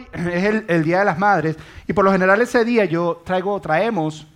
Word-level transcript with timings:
hoy 0.00 0.06
es 0.32 0.64
el, 0.68 0.84
Día 0.84 1.00
de 1.00 1.04
las 1.04 1.18
Madres 1.18 1.56
y 1.86 1.92
por 1.92 2.04
lo 2.04 2.12
general 2.12 2.40
ese 2.40 2.64
día 2.64 2.84
yo 2.84 3.22
traigo, 3.24 3.60
traemos 3.60 4.26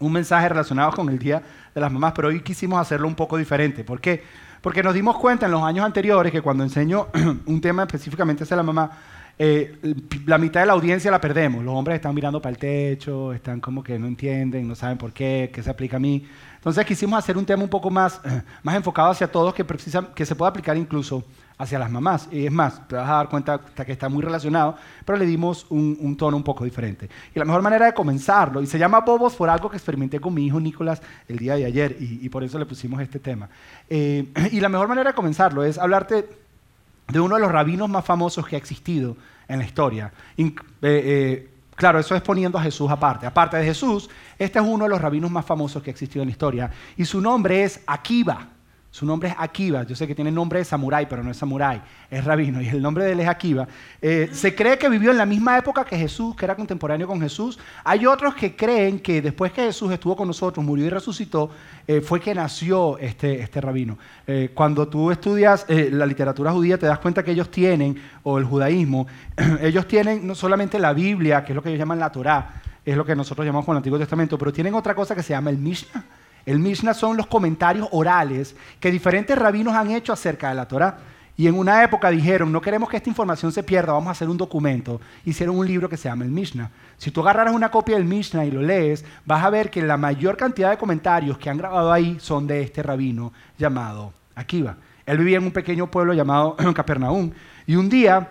un 0.00 0.12
mensaje 0.12 0.48
relacionado 0.48 0.92
con 0.92 1.08
el 1.08 1.18
Día 1.18 1.42
de 1.74 1.80
las 1.80 1.90
Mamás, 1.90 2.12
pero 2.14 2.28
hoy 2.28 2.40
quisimos 2.40 2.80
hacerlo 2.80 3.08
un 3.08 3.14
poco 3.14 3.36
diferente. 3.36 3.84
¿Por 3.84 4.00
qué? 4.00 4.22
Porque 4.60 4.82
nos 4.82 4.94
dimos 4.94 5.16
cuenta 5.18 5.46
en 5.46 5.52
los 5.52 5.62
años 5.62 5.84
anteriores 5.84 6.32
que 6.32 6.40
cuando 6.40 6.64
enseño 6.64 7.08
un 7.46 7.60
tema 7.60 7.82
específicamente 7.82 8.44
hacia 8.44 8.56
la 8.56 8.62
mamá, 8.62 8.90
eh, 9.36 9.94
la 10.26 10.38
mitad 10.38 10.60
de 10.60 10.66
la 10.66 10.74
audiencia 10.74 11.10
la 11.10 11.20
perdemos. 11.20 11.64
Los 11.64 11.74
hombres 11.74 11.96
están 11.96 12.14
mirando 12.14 12.40
para 12.40 12.52
el 12.52 12.58
techo, 12.58 13.32
están 13.32 13.60
como 13.60 13.82
que 13.82 13.98
no 13.98 14.06
entienden, 14.06 14.68
no 14.68 14.74
saben 14.74 14.96
por 14.96 15.12
qué, 15.12 15.50
qué 15.52 15.62
se 15.62 15.70
aplica 15.70 15.96
a 15.96 16.00
mí. 16.00 16.26
Entonces 16.54 16.84
quisimos 16.86 17.18
hacer 17.18 17.36
un 17.36 17.44
tema 17.44 17.62
un 17.62 17.68
poco 17.68 17.90
más, 17.90 18.20
más 18.62 18.76
enfocado 18.76 19.10
hacia 19.10 19.30
todos, 19.30 19.54
que, 19.54 19.64
que 20.14 20.26
se 20.26 20.34
pueda 20.34 20.50
aplicar 20.50 20.76
incluso 20.76 21.24
hacia 21.58 21.78
las 21.78 21.90
mamás. 21.90 22.28
Y 22.30 22.46
es 22.46 22.52
más, 22.52 22.86
te 22.88 22.96
vas 22.96 23.08
a 23.08 23.14
dar 23.14 23.28
cuenta 23.28 23.58
que 23.58 23.92
está 23.92 24.08
muy 24.08 24.22
relacionado, 24.22 24.76
pero 25.04 25.18
le 25.18 25.26
dimos 25.26 25.66
un, 25.70 26.16
tono 26.16 26.36
un 26.36 26.42
poco 26.42 26.64
diferente. 26.64 27.08
Y 27.34 27.38
la 27.38 27.44
mejor 27.44 27.62
manera 27.62 27.86
de 27.86 27.94
comenzarlo, 27.94 28.60
y 28.62 28.66
se 28.66 28.78
llama 28.78 29.00
Bobos 29.00 29.34
por 29.34 29.48
algo 29.48 29.70
que 29.70 29.76
experimenté 29.76 30.20
con 30.20 30.34
mi 30.34 30.46
hijo 30.46 30.60
Nicolás 30.60 31.00
el 31.28 31.38
día 31.38 31.56
de 31.56 31.64
ayer, 31.64 31.96
y, 31.98 32.28
por 32.28 32.42
eso 32.42 32.58
le 32.58 32.66
pusimos 32.66 33.00
este 33.00 33.18
tema. 33.18 33.48
Eh, 33.88 34.26
y 34.52 34.60
la 34.60 34.68
mejor 34.68 34.88
manera 34.88 35.10
de 35.10 35.14
comenzarlo 35.14 35.64
es 35.64 35.78
hablarte 35.78 36.28
de 37.08 37.20
uno 37.20 37.34
de 37.34 37.40
los 37.40 37.52
rabinos 37.52 37.88
más 37.88 38.04
famosos 38.04 38.46
que 38.46 38.56
ha 38.56 38.58
existido 38.58 39.16
en 39.46 39.58
la 39.58 39.64
historia. 39.64 40.12
Eh, 40.36 40.54
eh, 40.82 41.50
claro, 41.76 41.98
eso 41.98 42.14
es 42.14 42.22
poniendo 42.22 42.58
a 42.58 42.62
Jesús 42.62 42.90
aparte. 42.90 43.26
Aparte 43.26 43.58
de 43.58 43.64
Jesús, 43.64 44.08
este 44.38 44.58
es 44.58 44.64
uno 44.64 44.84
de 44.84 44.90
los 44.90 45.00
rabinos 45.00 45.30
más 45.30 45.44
famosos 45.44 45.82
que 45.82 45.90
ha 45.90 45.92
existido 45.92 46.22
en 46.22 46.28
la 46.28 46.32
historia. 46.32 46.70
Y 46.96 47.04
su 47.04 47.20
nombre 47.20 47.62
es 47.62 47.82
Akiva. 47.86 48.48
Su 48.94 49.04
nombre 49.04 49.30
es 49.30 49.34
Akiva. 49.36 49.82
Yo 49.82 49.96
sé 49.96 50.06
que 50.06 50.14
tiene 50.14 50.30
nombre 50.30 50.60
de 50.60 50.64
samurái, 50.64 51.06
pero 51.06 51.24
no 51.24 51.32
es 51.32 51.36
samurái, 51.36 51.82
es 52.08 52.24
rabino. 52.24 52.62
Y 52.62 52.68
el 52.68 52.80
nombre 52.80 53.02
de 53.02 53.10
él 53.10 53.18
es 53.18 53.26
Akiva. 53.26 53.66
Eh, 54.00 54.28
se 54.30 54.54
cree 54.54 54.78
que 54.78 54.88
vivió 54.88 55.10
en 55.10 55.16
la 55.16 55.26
misma 55.26 55.58
época 55.58 55.84
que 55.84 55.98
Jesús, 55.98 56.36
que 56.36 56.44
era 56.44 56.54
contemporáneo 56.54 57.08
con 57.08 57.20
Jesús. 57.20 57.58
Hay 57.82 58.06
otros 58.06 58.36
que 58.36 58.54
creen 58.54 59.00
que 59.00 59.20
después 59.20 59.50
que 59.50 59.62
Jesús 59.62 59.90
estuvo 59.90 60.14
con 60.14 60.28
nosotros, 60.28 60.64
murió 60.64 60.86
y 60.86 60.90
resucitó, 60.90 61.50
eh, 61.88 62.02
fue 62.02 62.20
que 62.20 62.36
nació 62.36 62.96
este, 62.98 63.40
este 63.40 63.60
rabino. 63.60 63.98
Eh, 64.28 64.52
cuando 64.54 64.86
tú 64.86 65.10
estudias 65.10 65.66
la 65.68 66.06
literatura 66.06 66.52
judía, 66.52 66.78
te 66.78 66.86
das 66.86 67.00
cuenta 67.00 67.24
que 67.24 67.32
ellos 67.32 67.50
tienen, 67.50 68.00
o 68.22 68.38
el 68.38 68.44
judaísmo, 68.44 69.08
ellos 69.60 69.88
tienen 69.88 70.24
no 70.24 70.36
solamente 70.36 70.78
la 70.78 70.92
Biblia, 70.92 71.44
que 71.44 71.50
es 71.50 71.56
lo 71.56 71.64
que 71.64 71.70
ellos 71.70 71.80
llaman 71.80 71.98
la 71.98 72.12
Torá, 72.12 72.62
es 72.84 72.96
lo 72.96 73.04
que 73.04 73.16
nosotros 73.16 73.44
llamamos 73.44 73.66
con 73.66 73.74
el 73.74 73.78
Antiguo 73.78 73.98
Testamento, 73.98 74.38
pero 74.38 74.52
tienen 74.52 74.72
otra 74.72 74.94
cosa 74.94 75.16
que 75.16 75.22
se 75.24 75.30
llama 75.30 75.50
el 75.50 75.58
Mishnah 75.58 76.04
el 76.46 76.58
Mishnah 76.58 76.94
son 76.94 77.16
los 77.16 77.26
comentarios 77.26 77.88
orales 77.92 78.54
que 78.80 78.90
diferentes 78.90 79.36
rabinos 79.38 79.74
han 79.74 79.90
hecho 79.90 80.12
acerca 80.12 80.50
de 80.50 80.54
la 80.54 80.68
Torah. 80.68 80.98
Y 81.36 81.48
en 81.48 81.58
una 81.58 81.82
época 81.82 82.10
dijeron, 82.10 82.52
no 82.52 82.60
queremos 82.60 82.88
que 82.88 82.96
esta 82.96 83.08
información 83.08 83.50
se 83.50 83.64
pierda, 83.64 83.92
vamos 83.92 84.08
a 84.08 84.12
hacer 84.12 84.28
un 84.28 84.36
documento. 84.36 85.00
Hicieron 85.24 85.58
un 85.58 85.66
libro 85.66 85.88
que 85.88 85.96
se 85.96 86.08
llama 86.08 86.24
el 86.24 86.30
Mishnah. 86.30 86.70
Si 86.96 87.10
tú 87.10 87.22
agarraras 87.22 87.54
una 87.54 87.70
copia 87.70 87.96
del 87.96 88.04
Mishnah 88.04 88.44
y 88.44 88.52
lo 88.52 88.62
lees, 88.62 89.04
vas 89.24 89.42
a 89.42 89.50
ver 89.50 89.68
que 89.68 89.82
la 89.82 89.96
mayor 89.96 90.36
cantidad 90.36 90.70
de 90.70 90.78
comentarios 90.78 91.36
que 91.38 91.50
han 91.50 91.58
grabado 91.58 91.92
ahí 91.92 92.18
son 92.20 92.46
de 92.46 92.62
este 92.62 92.84
rabino 92.84 93.32
llamado 93.58 94.12
Akiva. 94.36 94.76
Él 95.06 95.18
vivía 95.18 95.38
en 95.38 95.44
un 95.44 95.50
pequeño 95.50 95.90
pueblo 95.90 96.12
llamado 96.12 96.56
Capernaum. 96.74 97.32
Y 97.66 97.74
un 97.74 97.88
día 97.88 98.28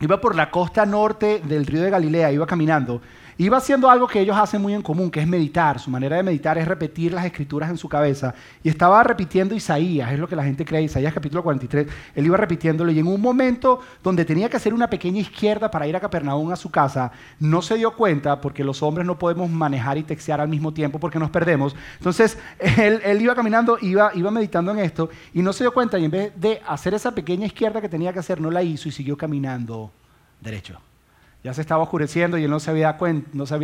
iba 0.00 0.20
por 0.20 0.34
la 0.34 0.50
costa 0.50 0.84
norte 0.84 1.40
del 1.44 1.66
río 1.66 1.82
de 1.82 1.90
Galilea, 1.90 2.32
iba 2.32 2.46
caminando 2.46 3.00
Iba 3.36 3.56
haciendo 3.56 3.90
algo 3.90 4.06
que 4.06 4.20
ellos 4.20 4.36
hacen 4.36 4.62
muy 4.62 4.74
en 4.74 4.82
común, 4.82 5.10
que 5.10 5.20
es 5.20 5.26
meditar. 5.26 5.80
Su 5.80 5.90
manera 5.90 6.16
de 6.16 6.22
meditar 6.22 6.56
es 6.56 6.68
repetir 6.68 7.12
las 7.12 7.24
escrituras 7.24 7.68
en 7.68 7.76
su 7.76 7.88
cabeza. 7.88 8.32
Y 8.62 8.68
estaba 8.68 9.02
repitiendo 9.02 9.56
Isaías, 9.56 10.12
es 10.12 10.18
lo 10.18 10.28
que 10.28 10.36
la 10.36 10.44
gente 10.44 10.64
cree, 10.64 10.82
Isaías 10.82 11.12
capítulo 11.12 11.42
43. 11.42 11.88
Él 12.14 12.26
iba 12.26 12.36
repitiéndolo 12.36 12.92
y 12.92 12.98
en 13.00 13.08
un 13.08 13.20
momento 13.20 13.80
donde 14.02 14.24
tenía 14.24 14.48
que 14.48 14.56
hacer 14.56 14.72
una 14.72 14.88
pequeña 14.88 15.20
izquierda 15.20 15.70
para 15.70 15.86
ir 15.88 15.96
a 15.96 16.00
Capernaum 16.00 16.52
a 16.52 16.56
su 16.56 16.70
casa, 16.70 17.10
no 17.40 17.60
se 17.60 17.76
dio 17.76 17.92
cuenta 17.94 18.40
porque 18.40 18.62
los 18.62 18.82
hombres 18.82 19.06
no 19.06 19.18
podemos 19.18 19.50
manejar 19.50 19.98
y 19.98 20.04
textear 20.04 20.40
al 20.40 20.48
mismo 20.48 20.72
tiempo 20.72 21.00
porque 21.00 21.18
nos 21.18 21.30
perdemos. 21.30 21.74
Entonces 21.98 22.38
él, 22.58 23.20
iba 23.20 23.34
caminando, 23.34 23.78
iba, 23.80 24.12
iba 24.14 24.30
meditando 24.30 24.70
en 24.70 24.78
esto 24.78 25.10
y 25.32 25.42
no 25.42 25.52
se 25.52 25.64
dio 25.64 25.74
cuenta 25.74 25.98
y 25.98 26.04
en 26.04 26.10
vez 26.10 26.32
de 26.40 26.62
hacer 26.66 26.94
esa 26.94 27.12
pequeña 27.12 27.46
izquierda 27.46 27.80
que 27.80 27.88
tenía 27.88 28.12
que 28.12 28.20
hacer, 28.20 28.40
no 28.40 28.50
la 28.50 28.62
hizo 28.62 28.88
y 28.88 28.92
siguió 28.92 29.16
caminando 29.16 29.90
derecho. 30.40 30.80
Ya 31.44 31.52
se 31.52 31.60
estaba 31.60 31.82
oscureciendo 31.82 32.38
y 32.38 32.44
él 32.44 32.50
no 32.50 32.58
se, 32.58 32.70
había 32.70 32.96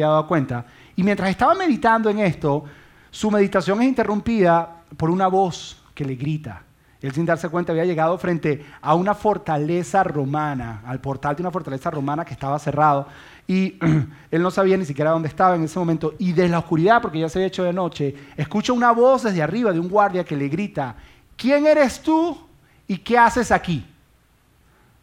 dado 0.07 0.27
cuenta. 0.29 0.67
Y 0.97 1.03
mientras 1.03 1.31
estaba 1.31 1.55
meditando 1.55 2.11
en 2.11 2.19
esto, 2.19 2.65
su 3.11 3.31
meditación 3.31 3.81
es 3.81 3.89
interrumpida 3.89 4.83
por 4.99 5.09
una 5.09 5.29
voz 5.29 5.83
que 5.95 6.05
le 6.05 6.15
grita. 6.15 6.63
Él 7.01 7.13
sin 7.13 7.25
darse 7.25 7.49
cuenta 7.49 7.73
había 7.73 7.87
llegado 7.87 8.19
frente 8.19 8.67
a 8.83 8.95
una 8.95 9.15
fortaleza 9.15 10.05
romana, 10.05 10.83
al 10.85 11.01
portal 11.01 11.35
de 11.35 11.43
una 11.43 11.51
fortaleza 11.51 11.91
romana 11.91 12.23
que 12.23 12.35
estaba 12.35 12.59
cerrado. 12.59 13.07
Y 13.47 13.79
él 14.31 14.43
no 14.43 14.51
sabía 14.51 14.77
ni 14.77 14.85
siquiera 14.85 15.13
dónde 15.13 15.29
estaba 15.29 15.57
en 15.57 15.65
ese 15.65 15.79
momento. 15.79 16.15
Y 16.19 16.33
desde 16.33 16.51
la 16.51 16.59
oscuridad, 16.59 17.01
porque 17.01 17.21
ya 17.21 17.31
se 17.31 17.39
había 17.39 17.49
hecho 17.49 17.65
de 17.65 17.73
noche, 17.73 18.15
escucha 18.37 18.75
una 18.75 18.93
voz 18.93 19.23
desde 19.23 19.41
arriba 19.41 19.73
de 19.73 19.81
un 19.81 19.89
guardia 19.89 20.23
que 20.23 20.37
le 20.37 20.51
grita, 20.51 20.97
¿quién 21.35 21.67
eres 21.67 22.03
tú 22.03 22.39
y 22.87 22.99
qué 22.99 23.17
haces 23.17 23.51
aquí? 23.51 23.87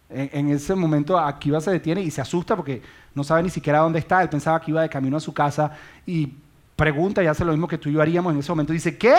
En, 0.09 0.49
ese 0.49 0.73
momento 0.73 1.19
Akiva 1.19 1.59
se 1.59 1.71
detiene 1.71 2.01
y 2.01 2.11
se 2.11 2.21
asusta 2.21 2.55
porque 2.55 2.81
no 3.13 3.23
sabe 3.23 3.43
ni 3.43 3.49
siquiera 3.49 3.79
dónde 3.79 3.99
está. 3.99 4.21
Él 4.21 4.29
pensaba 4.29 4.59
que 4.61 4.71
iba 4.71 4.81
de 4.81 4.89
camino 4.89 5.17
a 5.17 5.19
su 5.19 5.33
casa 5.33 5.71
y 6.05 6.33
pregunta 6.75 7.21
y 7.21 7.27
hace 7.27 7.43
lo 7.43 7.51
mismo 7.51 7.67
que 7.67 7.77
tú 7.77 7.89
y 7.89 7.93
yo 7.93 8.01
haríamos 8.01 8.33
en 8.33 8.39
ese 8.39 8.51
momento. 8.51 8.71
Dice, 8.71 8.97
¿qué? 8.97 9.15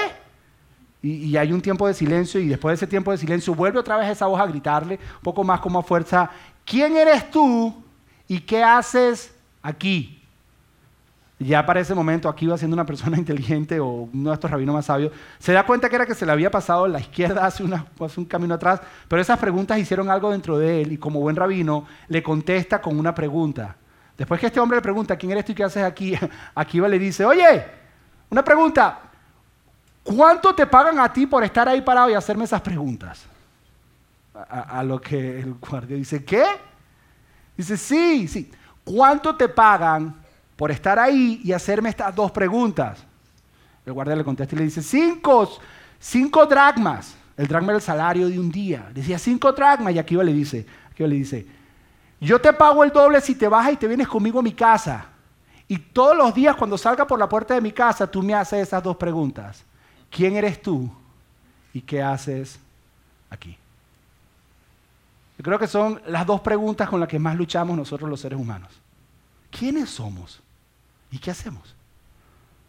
Y, 1.03 1.37
hay 1.37 1.53
un 1.53 1.61
tiempo 1.61 1.87
de 1.87 1.95
silencio 1.95 2.41
y 2.41 2.49
después 2.49 2.73
de 2.73 2.85
ese 2.85 2.87
tiempo 2.87 3.13
de 3.13 3.19
silencio 3.19 3.55
vuelve 3.55 3.79
otra 3.79 3.97
vez 3.97 4.09
esa 4.09 4.27
voz 4.27 4.41
a 4.41 4.47
gritarle 4.47 4.99
un 5.17 5.23
poco 5.23 5.45
más 5.45 5.61
como 5.61 5.79
a 5.79 5.83
fuerza, 5.83 6.31
¿quién 6.65 6.97
eres 6.97 7.31
tú 7.31 7.75
y 8.27 8.41
qué 8.41 8.65
haces 8.65 9.33
aquí? 9.63 10.18
Ya 11.39 11.65
para 11.65 11.81
ese 11.81 11.95
momento 11.95 12.29
aquí 12.29 12.47
iba 12.47 12.59
siendo 12.59 12.75
una 12.75 12.85
persona 12.85 13.17
inteligente 13.19 13.79
o 13.79 14.09
uno 14.13 14.31
de 14.31 14.35
estos 14.35 14.51
rabinos 14.51 14.75
más 14.75 14.87
sabios, 14.87 15.13
se 15.39 15.53
da 15.53 15.65
cuenta 15.65 15.89
que 15.89 15.97
era 15.97 16.07
que 16.07 16.15
se 16.15 16.27
le 16.27 16.33
había 16.33 16.51
pasado 16.51 16.89
la 16.89 17.01
izquierda 17.01 17.47
hace, 17.47 17.63
un 17.63 18.25
camino 18.25 18.55
atrás, 18.55 18.81
pero 19.07 19.23
esas 19.23 19.39
preguntas 19.39 19.79
hicieron 19.79 20.11
algo 20.11 20.31
dentro 20.31 20.59
de 20.59 20.83
él 20.83 20.93
y 20.93 20.99
como 20.99 21.21
buen 21.21 21.37
rabino 21.37 21.87
le 22.09 22.23
contesta 22.23 22.81
con 22.81 22.99
una 22.99 23.15
pregunta. 23.15 23.77
Después 24.17 24.41
que 24.41 24.47
este 24.47 24.59
hombre 24.59 24.79
le 24.79 24.83
pregunta, 24.83 25.17
¿quién 25.17 25.31
eres 25.31 25.45
tú 25.45 25.53
y 25.53 25.55
qué 25.55 25.65
haces 25.65 25.85
aquí? 25.85 26.15
Akiva 26.55 26.89
le 26.89 26.99
dice, 26.99 27.25
oye, 27.25 27.65
una 28.31 28.43
pregunta, 28.43 28.99
¿cuánto 30.03 30.55
te 30.55 30.67
pagan 30.67 30.99
a 30.99 31.13
ti 31.13 31.27
por 31.27 31.45
estar 31.45 31.69
ahí 31.69 31.81
parado 31.83 32.11
y 32.11 32.15
hacerme 32.15 32.45
esas 32.45 32.61
preguntas? 32.61 33.25
A 34.35 34.85
lo 34.85 35.01
que 35.01 35.41
el 35.41 35.55
guardia 35.55 35.97
dice, 35.97 36.25
¿qué? 36.25 36.45
Dice, 37.57 37.77
sí, 37.77 38.29
sí, 38.29 38.53
¿cuánto 38.85 39.35
te 39.35 39.49
pagan 39.49 40.15
por 40.59 40.73
estar 40.73 40.99
ahí 40.99 41.41
y 41.45 41.53
hacerme 41.53 41.89
estas 41.89 42.13
dos 42.13 42.33
preguntas. 42.33 42.99
El 43.87 43.93
guardia 43.93 44.17
le 44.17 44.25
contesta 44.25 44.57
y 44.57 44.59
le 44.59 44.65
dice, 44.65 44.83
cinco, 44.83 45.49
cinco 46.01 46.45
dracmas. 46.47 47.15
El 47.37 47.47
dracma 47.47 47.69
era 47.69 47.77
el 47.77 47.83
salario 47.83 48.29
de 48.29 48.41
un 48.41 48.51
día. 48.51 48.91
Decía, 48.93 49.21
cinco 49.21 49.53
dracmas. 49.53 49.95
Y 49.95 50.01
aquí 50.01 50.17
le 50.17 50.33
dice, 50.33 50.67
aquí 50.91 51.07
le 51.07 51.15
dice, 51.15 51.47
yo 52.21 52.41
te 52.41 52.53
pago 52.53 52.83
el 52.83 52.91
doble 52.91 53.21
si 53.21 53.37
te 53.37 53.47
vas 53.47 53.73
y 53.73 53.77
te 53.77 53.87
vienes 53.87 54.09
conmigo 54.09 54.41
a 54.41 54.43
mi 54.43 54.51
casa. 54.51 55.07
Y 55.69 55.79
todos 55.79 56.17
los 56.17 56.35
días 56.35 56.57
cuando 56.57 56.77
salga 56.77 57.07
por 57.07 57.21
la 57.21 57.29
puerta 57.29 57.55
de 57.55 57.61
mi 57.61 57.71
casa, 57.71 58.11
tú 58.11 58.21
me 58.21 58.35
haces 58.35 58.67
esas 58.67 58.83
dos 58.83 58.97
preguntas. 58.97 59.63
¿Quién 60.11 60.35
eres 60.35 60.61
tú? 60.61 60.91
¿Y 61.73 61.83
qué 61.83 62.03
haces 62.03 62.59
aquí? 63.31 63.57
Yo 65.39 65.45
creo 65.45 65.57
que 65.61 65.69
son 65.69 66.03
las 66.09 66.27
dos 66.27 66.41
preguntas 66.41 66.89
con 66.89 66.99
las 66.99 67.09
que 67.09 67.21
más 67.21 67.37
luchamos 67.37 67.77
nosotros 67.77 68.11
los 68.11 68.21
seres 68.21 68.41
humanos. 68.41 68.73
¿Quiénes 69.53 69.89
somos? 69.89 70.43
¿Y 71.11 71.19
qué 71.19 71.31
hacemos? 71.31 71.75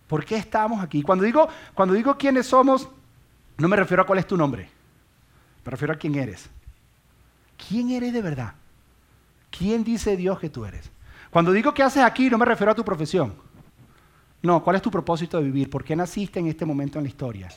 ¿Por 0.08 0.26
qué 0.26 0.38
estamos 0.38 0.82
aquí? 0.82 1.04
Cuando 1.04 1.24
digo, 1.24 1.48
cuando 1.74 1.94
digo 1.94 2.18
quiénes 2.18 2.48
somos, 2.48 2.90
no 3.58 3.68
me 3.68 3.76
refiero 3.76 4.04
a 4.04 4.06
cuál 4.06 4.20
es 4.20 4.28
tu 4.28 4.38
nombre, 4.38 4.70
me 5.66 5.72
refiero 5.72 5.94
a 5.94 5.98
quién 5.98 6.16
eres. 6.16 6.50
¿Quién 7.68 7.92
eres 7.92 8.14
de 8.14 8.22
verdad? 8.22 8.54
¿Quién 9.52 9.84
dice 9.84 10.16
Dios 10.16 10.40
que 10.40 10.50
tú 10.50 10.66
eres? 10.66 10.90
Cuando 11.30 11.52
digo 11.52 11.74
qué 11.74 11.84
haces 11.84 12.04
aquí, 12.04 12.30
no 12.30 12.38
me 12.38 12.46
refiero 12.46 12.72
a 12.72 12.76
tu 12.76 12.84
profesión. 12.84 13.36
No, 14.42 14.64
¿cuál 14.64 14.78
es 14.78 14.82
tu 14.82 14.90
propósito 14.90 15.38
de 15.38 15.44
vivir? 15.44 15.70
¿Por 15.70 15.84
qué 15.84 15.96
naciste 15.96 16.40
en 16.40 16.48
este 16.48 16.66
momento 16.66 16.98
en 16.98 17.04
la 17.04 17.10
historia? 17.10 17.50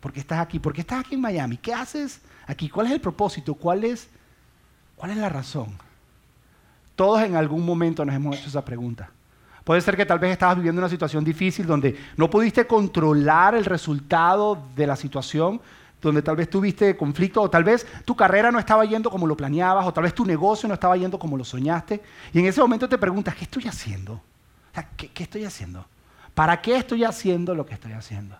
¿Por 0.00 0.12
qué 0.12 0.20
estás 0.20 0.38
aquí? 0.38 0.58
¿Por 0.60 0.72
qué 0.72 0.82
estás 0.82 1.00
aquí 1.00 1.16
en 1.16 1.20
Miami? 1.20 1.56
¿Qué 1.56 1.74
haces 1.74 2.20
aquí? 2.46 2.68
¿Cuál 2.68 2.86
es 2.86 2.92
el 2.92 3.00
propósito? 3.00 3.54
¿Cuál 3.54 3.84
es, 3.84 4.08
cuál 4.94 5.10
es 5.10 5.16
la 5.16 5.28
razón? 5.28 5.76
Todos 6.94 7.22
en 7.22 7.34
algún 7.34 7.66
momento 7.66 8.04
nos 8.04 8.14
hemos 8.14 8.36
hecho 8.36 8.48
esa 8.48 8.64
pregunta. 8.64 9.10
Puede 9.68 9.82
ser 9.82 9.98
que 9.98 10.06
tal 10.06 10.18
vez 10.18 10.32
estabas 10.32 10.56
viviendo 10.56 10.80
una 10.80 10.88
situación 10.88 11.22
difícil 11.22 11.66
donde 11.66 11.94
no 12.16 12.30
pudiste 12.30 12.66
controlar 12.66 13.54
el 13.54 13.66
resultado 13.66 14.56
de 14.74 14.86
la 14.86 14.96
situación, 14.96 15.60
donde 16.00 16.22
tal 16.22 16.36
vez 16.36 16.48
tuviste 16.48 16.96
conflicto 16.96 17.42
o 17.42 17.50
tal 17.50 17.64
vez 17.64 17.86
tu 18.06 18.16
carrera 18.16 18.50
no 18.50 18.58
estaba 18.58 18.86
yendo 18.86 19.10
como 19.10 19.26
lo 19.26 19.36
planeabas 19.36 19.86
o 19.86 19.92
tal 19.92 20.04
vez 20.04 20.14
tu 20.14 20.24
negocio 20.24 20.68
no 20.68 20.72
estaba 20.72 20.96
yendo 20.96 21.18
como 21.18 21.36
lo 21.36 21.44
soñaste. 21.44 22.00
Y 22.32 22.38
en 22.38 22.46
ese 22.46 22.62
momento 22.62 22.88
te 22.88 22.96
preguntas, 22.96 23.34
¿qué 23.34 23.44
estoy 23.44 23.66
haciendo? 23.66 24.22
¿qué, 24.96 25.08
¿Qué 25.08 25.24
estoy 25.24 25.44
haciendo? 25.44 25.84
¿Para 26.32 26.62
qué 26.62 26.78
estoy 26.78 27.04
haciendo 27.04 27.54
lo 27.54 27.66
que 27.66 27.74
estoy 27.74 27.92
haciendo? 27.92 28.36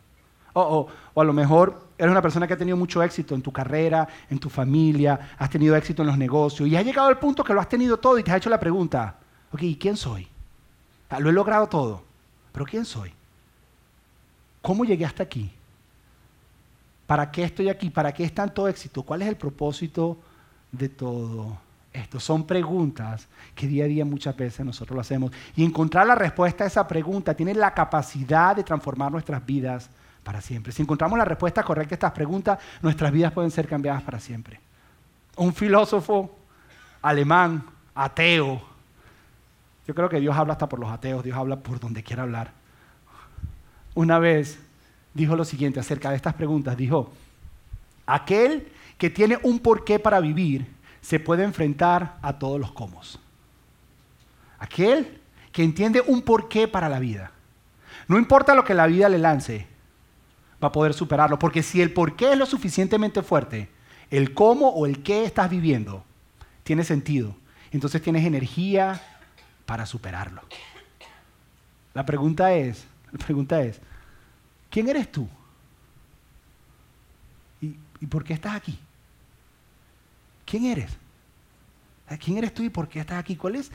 O, 0.54 0.88
o, 1.14 1.20
a 1.20 1.24
lo 1.24 1.34
mejor 1.34 1.88
eres 1.98 2.10
una 2.10 2.22
persona 2.22 2.46
que 2.46 2.54
ha 2.54 2.56
tenido 2.56 2.78
mucho 2.78 3.02
éxito 3.02 3.34
en 3.34 3.42
tu 3.42 3.52
carrera, 3.52 4.08
en 4.31 4.38
tu 4.38 4.48
familia, 4.48 5.32
has 5.36 5.50
tenido 5.50 5.76
éxito 5.76 6.00
en 6.00 6.08
los 6.08 6.16
negocios 6.16 6.66
y 6.66 6.74
has 6.74 6.86
llegado 6.86 7.08
al 7.08 7.19
punto 7.19 7.44
que 7.44 7.52
lo 7.52 7.60
has 7.60 7.69
tenido 7.69 7.98
todo 7.98 8.19
y 8.19 8.22
te 8.22 8.31
has 8.31 8.38
hecho 8.38 8.48
la 8.48 8.58
pregunta, 8.58 9.16
ok, 9.52 9.62
¿y 9.62 9.76
quién 9.76 9.94
soy? 9.94 10.26
Lo 11.16 11.31
he 11.31 11.32
logrado 11.32 11.69
todo, 11.69 12.02
pero 12.52 12.66
¿quién 12.66 12.84
soy? 12.84 13.12
¿Cómo 14.60 14.84
llegué 14.84 15.05
hasta 15.06 15.22
aquí? 15.22 15.50
¿Para 17.06 17.31
qué 17.31 17.44
estoy 17.44 17.70
aquí? 17.70 17.88
¿Para 17.88 18.12
qué 18.12 18.25
es 18.25 18.34
tanto 18.34 18.69
éxito? 18.69 19.02
¿Cuál 19.02 19.22
es 19.22 19.28
el 19.28 19.37
propósito 19.37 20.19
de 20.70 20.90
todo 20.90 21.56
esto? 21.90 22.20
Son 22.20 22.46
preguntas 22.46 23.26
que 23.55 23.66
día 23.66 23.84
a 23.84 23.88
día 23.88 24.05
muchas 24.05 24.37
veces 24.37 24.66
nosotros 24.66 24.94
lo 24.94 25.00
hacemos. 25.00 25.32
Y 25.56 25.64
encontrar 25.64 26.06
la 26.06 26.14
respuesta 26.14 26.64
a 26.64 26.66
esa 26.66 26.87
pregunta 26.87 27.32
tiene 27.32 27.55
la 27.55 27.72
capacidad 27.72 28.55
de 28.55 28.62
transformar 28.62 29.10
nuestras 29.10 29.44
vidas 29.46 29.88
para 30.22 30.43
siempre. 30.43 30.70
Si 30.70 30.82
encontramos 30.82 31.19
la 31.19 31.25
respuesta 31.25 31.62
correcta 31.62 31.94
a 31.94 31.96
estas 31.96 32.12
preguntas, 32.12 32.58
nuestras 32.82 33.10
vidas 33.10 33.32
pueden 33.32 33.50
ser 33.50 33.66
cambiadas 33.66 34.02
para 34.02 34.20
siempre. 34.20 34.60
Un 35.37 35.55
filósofo 35.55 36.37
alemán, 37.00 37.64
ateo, 37.94 38.60
yo 39.88 39.94
creo 39.94 40.11
que 40.11 40.20
Dios 40.20 40.37
habla 40.37 40.52
hasta 40.52 40.69
por 40.69 40.79
los 40.79 40.90
ateos, 40.90 41.25
Dios 41.25 41.38
habla 41.38 41.61
por 41.61 41.81
donde 41.81 42.02
quiera 42.02 42.25
hablar. 42.25 42.52
Una 43.94 44.19
vez 44.19 44.61
dijo 45.14 45.35
lo 45.35 45.46
siguiente 45.46 45.81
acerca 45.81 46.11
de 46.11 46.17
estas 46.17 46.35
preguntas, 46.35 46.76
dijo, 46.76 47.11
aquel 48.05 48.69
que 48.99 49.08
tiene 49.08 49.38
un 49.43 49.61
porqué 49.61 49.99
para 49.99 50.20
vivir 50.20 50.67
se 51.00 51.19
puede 51.19 51.43
enfrentar 51.43 52.19
a 52.20 52.38
todos 52.38 52.61
los 52.61 52.70
cómo. 52.73 53.00
Aquel 54.58 55.23
que 55.52 55.64
entiende 55.64 56.02
un 56.06 56.20
porqué 56.20 56.69
para 56.69 56.91
la 56.91 56.99
vida. 56.99 57.31
No 58.08 58.19
importa 58.19 58.55
lo 58.55 58.64
que 58.64 58.75
la 58.75 58.87
vida 58.87 59.08
le 59.08 59.17
lance, 59.17 59.67
va 60.62 60.69
a 60.69 60.73
poder 60.73 60.93
superarlo. 60.93 61.38
Porque 61.38 61.62
si 61.62 61.81
el 61.81 61.94
por 61.94 62.14
qué 62.14 62.32
es 62.32 62.38
lo 62.38 62.44
suficientemente 62.44 63.23
fuerte, 63.23 63.70
el 64.11 64.34
cómo 64.34 64.69
o 64.69 64.84
el 64.84 65.02
qué 65.02 65.25
estás 65.25 65.49
viviendo 65.49 66.05
tiene 66.62 66.84
sentido. 66.84 67.34
Entonces 67.70 68.02
tienes 68.02 68.26
energía 68.26 69.00
para 69.69 69.85
superarlo. 69.85 70.41
La 71.93 72.06
pregunta 72.06 72.55
es, 72.55 72.87
la 73.12 73.19
pregunta 73.19 73.61
es, 73.61 73.79
¿quién 74.70 74.88
eres 74.88 75.12
tú? 75.12 75.29
¿Y, 77.61 78.06
por 78.06 78.25
qué 78.25 78.32
estás 78.32 78.55
aquí? 78.55 78.79
¿Quién 80.47 80.65
eres? 80.65 80.97
¿Quién 82.19 82.38
eres 82.38 82.55
tú 82.55 82.62
y 82.62 82.70
por 82.70 82.88
qué 82.88 83.00
estás 83.00 83.19
aquí? 83.19 83.37
¿Cuál 83.37 83.56
es, 83.56 83.70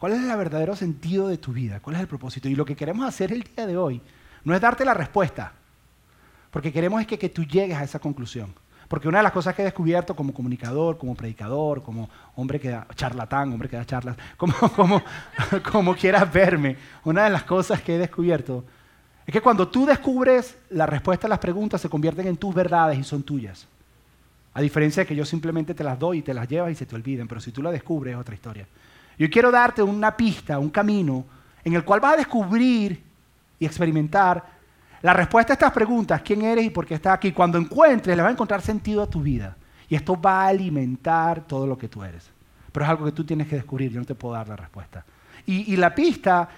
¿Cuál 0.00 0.14
es 0.14 0.18
el 0.18 0.36
verdadero 0.36 0.74
sentido 0.74 1.28
de 1.28 1.38
tu 1.38 1.52
vida? 1.52 1.78
¿Cuál 1.78 1.94
es 1.94 2.02
el 2.02 2.08
propósito? 2.08 2.48
Y 2.48 2.56
lo 2.56 2.64
que 2.64 2.74
queremos 2.74 3.06
hacer 3.06 3.32
el 3.32 3.44
día 3.44 3.64
de 3.64 3.76
hoy 3.76 4.02
no 4.42 4.56
es 4.56 4.60
darte 4.60 4.84
la 4.84 4.94
respuesta, 4.94 5.52
porque 6.50 6.72
queremos 6.72 7.00
es 7.00 7.06
que, 7.06 7.16
que 7.16 7.28
tú 7.28 7.44
llegues 7.44 7.76
a 7.76 7.84
esa 7.84 8.00
conclusión. 8.00 8.52
Porque 8.88 9.06
una 9.06 9.18
de 9.18 9.24
las 9.24 9.32
cosas 9.32 9.54
que 9.54 9.62
he 9.62 9.64
descubierto 9.66 10.16
como 10.16 10.32
comunicador, 10.32 10.96
como 10.96 11.14
predicador, 11.14 11.82
como 11.82 12.08
hombre 12.36 12.58
que 12.58 12.70
da 12.70 12.86
charlatán, 12.94 13.52
hombre 13.52 13.68
que 13.68 13.76
da 13.76 13.84
charlas, 13.84 14.16
como, 14.36 14.54
como, 14.74 15.02
como 15.72 15.94
quieras 15.94 16.32
verme, 16.32 16.76
una 17.04 17.24
de 17.24 17.30
las 17.30 17.44
cosas 17.44 17.82
que 17.82 17.94
he 17.94 17.98
descubierto 17.98 18.64
es 19.26 19.32
que 19.32 19.42
cuando 19.42 19.68
tú 19.68 19.84
descubres 19.84 20.56
la 20.70 20.86
respuesta 20.86 21.26
a 21.26 21.30
las 21.30 21.38
preguntas 21.38 21.82
se 21.82 21.90
convierten 21.90 22.26
en 22.26 22.38
tus 22.38 22.54
verdades 22.54 22.98
y 22.98 23.04
son 23.04 23.22
tuyas. 23.22 23.66
A 24.54 24.62
diferencia 24.62 25.02
de 25.02 25.06
que 25.06 25.14
yo 25.14 25.26
simplemente 25.26 25.74
te 25.74 25.84
las 25.84 25.98
doy 25.98 26.18
y 26.18 26.22
te 26.22 26.32
las 26.32 26.48
llevas 26.48 26.72
y 26.72 26.74
se 26.74 26.86
te 26.86 26.94
olviden, 26.94 27.28
pero 27.28 27.38
si 27.38 27.52
tú 27.52 27.62
la 27.62 27.70
descubres 27.70 28.14
es 28.14 28.20
otra 28.20 28.34
historia. 28.34 28.66
Yo 29.18 29.28
quiero 29.28 29.50
darte 29.50 29.82
una 29.82 30.16
pista, 30.16 30.58
un 30.58 30.70
camino 30.70 31.26
en 31.62 31.74
el 31.74 31.84
cual 31.84 32.00
vas 32.00 32.14
a 32.14 32.16
descubrir 32.16 33.02
y 33.58 33.66
experimentar 33.66 34.57
la 35.02 35.12
respuesta 35.12 35.52
a 35.52 35.54
estas 35.54 35.72
preguntas, 35.72 36.22
quién 36.22 36.42
eres 36.42 36.64
y 36.64 36.70
por 36.70 36.86
qué 36.86 36.94
estás 36.94 37.14
aquí, 37.14 37.32
cuando 37.32 37.58
encuentres, 37.58 38.16
le 38.16 38.22
va 38.22 38.28
a 38.28 38.32
encontrar 38.32 38.60
sentido 38.62 39.02
a 39.02 39.06
tu 39.06 39.22
vida. 39.22 39.56
Y 39.88 39.94
esto 39.94 40.20
va 40.20 40.44
a 40.44 40.48
alimentar 40.48 41.42
todo 41.42 41.66
lo 41.66 41.78
que 41.78 41.88
tú 41.88 42.02
eres. 42.02 42.30
Pero 42.72 42.84
es 42.84 42.90
algo 42.90 43.04
que 43.06 43.12
tú 43.12 43.24
tienes 43.24 43.48
que 43.48 43.56
descubrir, 43.56 43.92
yo 43.92 44.00
no 44.00 44.06
te 44.06 44.14
puedo 44.14 44.34
dar 44.34 44.48
la 44.48 44.56
respuesta. 44.56 45.04
Y, 45.46 45.72
y 45.72 45.76
la 45.76 45.94
pista 45.94 46.48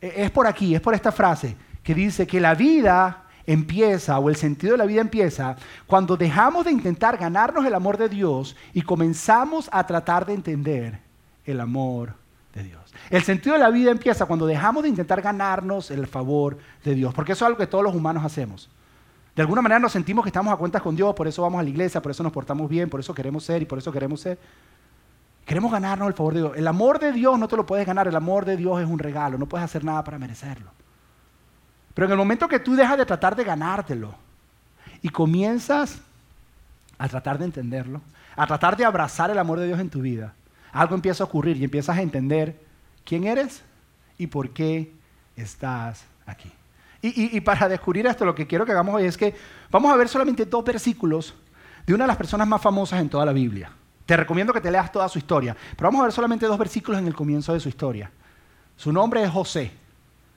eh, 0.00 0.14
es 0.16 0.30
por 0.30 0.46
aquí, 0.46 0.74
es 0.74 0.80
por 0.80 0.94
esta 0.94 1.12
frase 1.12 1.56
que 1.82 1.94
dice 1.94 2.26
que 2.26 2.40
la 2.40 2.54
vida 2.54 3.24
empieza, 3.46 4.18
o 4.18 4.28
el 4.28 4.36
sentido 4.36 4.72
de 4.72 4.78
la 4.78 4.84
vida 4.84 5.00
empieza, 5.00 5.56
cuando 5.86 6.16
dejamos 6.16 6.66
de 6.66 6.70
intentar 6.70 7.16
ganarnos 7.16 7.64
el 7.64 7.74
amor 7.74 7.96
de 7.96 8.08
Dios 8.08 8.54
y 8.74 8.82
comenzamos 8.82 9.70
a 9.72 9.86
tratar 9.86 10.26
de 10.26 10.34
entender 10.34 11.00
el 11.46 11.60
amor 11.60 12.14
El 13.10 13.22
sentido 13.22 13.54
de 13.54 13.60
la 13.60 13.70
vida 13.70 13.90
empieza 13.90 14.26
cuando 14.26 14.46
dejamos 14.46 14.82
de 14.82 14.88
intentar 14.90 15.22
ganarnos 15.22 15.90
el 15.90 16.06
favor 16.06 16.58
de 16.84 16.94
Dios, 16.94 17.14
porque 17.14 17.32
eso 17.32 17.44
es 17.44 17.46
algo 17.46 17.58
que 17.58 17.66
todos 17.66 17.84
los 17.84 17.94
humanos 17.94 18.24
hacemos. 18.24 18.68
De 19.34 19.42
alguna 19.42 19.62
manera 19.62 19.78
nos 19.78 19.92
sentimos 19.92 20.24
que 20.24 20.30
estamos 20.30 20.52
a 20.52 20.56
cuentas 20.56 20.82
con 20.82 20.96
Dios, 20.96 21.14
por 21.14 21.28
eso 21.28 21.42
vamos 21.42 21.60
a 21.60 21.62
la 21.62 21.70
iglesia, 21.70 22.02
por 22.02 22.10
eso 22.10 22.22
nos 22.22 22.32
portamos 22.32 22.68
bien, 22.68 22.90
por 22.90 23.00
eso 23.00 23.14
queremos 23.14 23.44
ser 23.44 23.62
y 23.62 23.66
por 23.66 23.78
eso 23.78 23.92
queremos 23.92 24.20
ser. 24.20 24.38
Queremos 25.46 25.72
ganarnos 25.72 26.08
el 26.08 26.14
favor 26.14 26.34
de 26.34 26.40
Dios. 26.40 26.52
El 26.56 26.66
amor 26.66 26.98
de 26.98 27.12
Dios 27.12 27.38
no 27.38 27.48
te 27.48 27.56
lo 27.56 27.64
puedes 27.64 27.86
ganar, 27.86 28.08
el 28.08 28.16
amor 28.16 28.44
de 28.44 28.56
Dios 28.56 28.80
es 28.82 28.88
un 28.88 28.98
regalo, 28.98 29.38
no 29.38 29.46
puedes 29.46 29.64
hacer 29.64 29.84
nada 29.84 30.04
para 30.04 30.18
merecerlo. 30.18 30.70
Pero 31.94 32.06
en 32.06 32.12
el 32.12 32.18
momento 32.18 32.48
que 32.48 32.58
tú 32.58 32.76
dejas 32.76 32.98
de 32.98 33.06
tratar 33.06 33.34
de 33.34 33.44
ganártelo 33.44 34.14
y 35.02 35.08
comienzas 35.08 36.00
a 36.98 37.08
tratar 37.08 37.38
de 37.38 37.44
entenderlo, 37.46 38.02
a 38.36 38.46
tratar 38.46 38.76
de 38.76 38.84
abrazar 38.84 39.30
el 39.30 39.38
amor 39.38 39.58
de 39.58 39.66
Dios 39.66 39.80
en 39.80 39.88
tu 39.88 40.00
vida, 40.00 40.34
algo 40.72 40.94
empieza 40.94 41.24
a 41.24 41.26
ocurrir 41.26 41.56
y 41.56 41.64
empiezas 41.64 41.96
a 41.96 42.02
entender 42.02 42.60
quién 43.04 43.24
eres 43.24 43.62
y 44.18 44.26
por 44.26 44.50
qué 44.50 44.92
estás 45.36 46.04
aquí. 46.26 46.52
Y, 47.00 47.40
para 47.42 47.68
descubrir 47.68 48.06
esto, 48.06 48.24
lo 48.24 48.34
que 48.34 48.46
quiero 48.46 48.66
que 48.66 48.72
hagamos 48.72 48.96
hoy 48.96 49.04
es 49.04 49.16
que 49.16 49.32
vamos 49.70 49.92
a 49.92 49.96
ver 49.96 50.08
solamente 50.08 50.44
dos 50.44 50.64
versículos 50.64 51.32
de 51.86 51.94
una 51.94 52.04
de 52.04 52.08
las 52.08 52.16
personas 52.16 52.48
más 52.48 52.60
famosas 52.60 53.00
en 53.00 53.08
toda 53.08 53.24
la 53.24 53.32
Biblia. 53.32 53.70
Te 54.04 54.16
recomiendo 54.16 54.52
que 54.52 54.60
te 54.60 54.70
leas 54.70 54.90
toda 54.90 55.08
su 55.08 55.18
historia, 55.18 55.56
pero 55.76 55.88
vamos 55.88 56.00
a 56.00 56.04
ver 56.04 56.12
solamente 56.12 56.46
dos 56.46 56.58
versículos 56.58 57.00
en 57.00 57.06
el 57.06 57.14
comienzo 57.14 57.52
de 57.52 57.60
su 57.60 57.68
historia. 57.68 58.10
Su 58.76 58.92
nombre 58.92 59.22
es 59.22 59.30
José. 59.30 59.70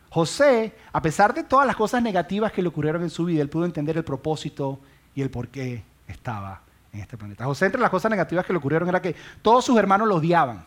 José, 0.10 0.76
a 0.94 1.02
pesar 1.02 1.34
de 1.34 1.44
todas 1.44 1.66
las 1.66 1.76
cosas 1.76 2.04
negativas 2.04 2.52
que 2.52 2.62
le 2.62 2.68
ocurrieron 2.68 3.02
en 3.02 3.10
su 3.10 3.26
vida, 3.26 3.42
él 3.42 3.50
pudo 3.50 3.66
entender 3.66 3.98
el 3.98 4.04
propósito 4.04 4.80
y 5.16 5.22
el 5.22 5.32
por 5.32 5.48
qué 5.48 5.84
estaba 6.08 6.62
en 6.94 7.00
este 7.00 7.18
planeta. 7.18 7.46
José, 7.46 7.68
entre 7.68 7.82
las 7.82 7.90
cosas 7.90 8.12
negativas 8.12 8.46
que 8.46 8.54
le 8.54 8.60
ocurrieron 8.60 8.88
era 8.90 9.02
que 9.02 9.16
todos 9.42 9.66
sus 9.66 9.78
hermanos 9.78 10.08
lo 10.08 10.16
odiaban. 10.16 10.66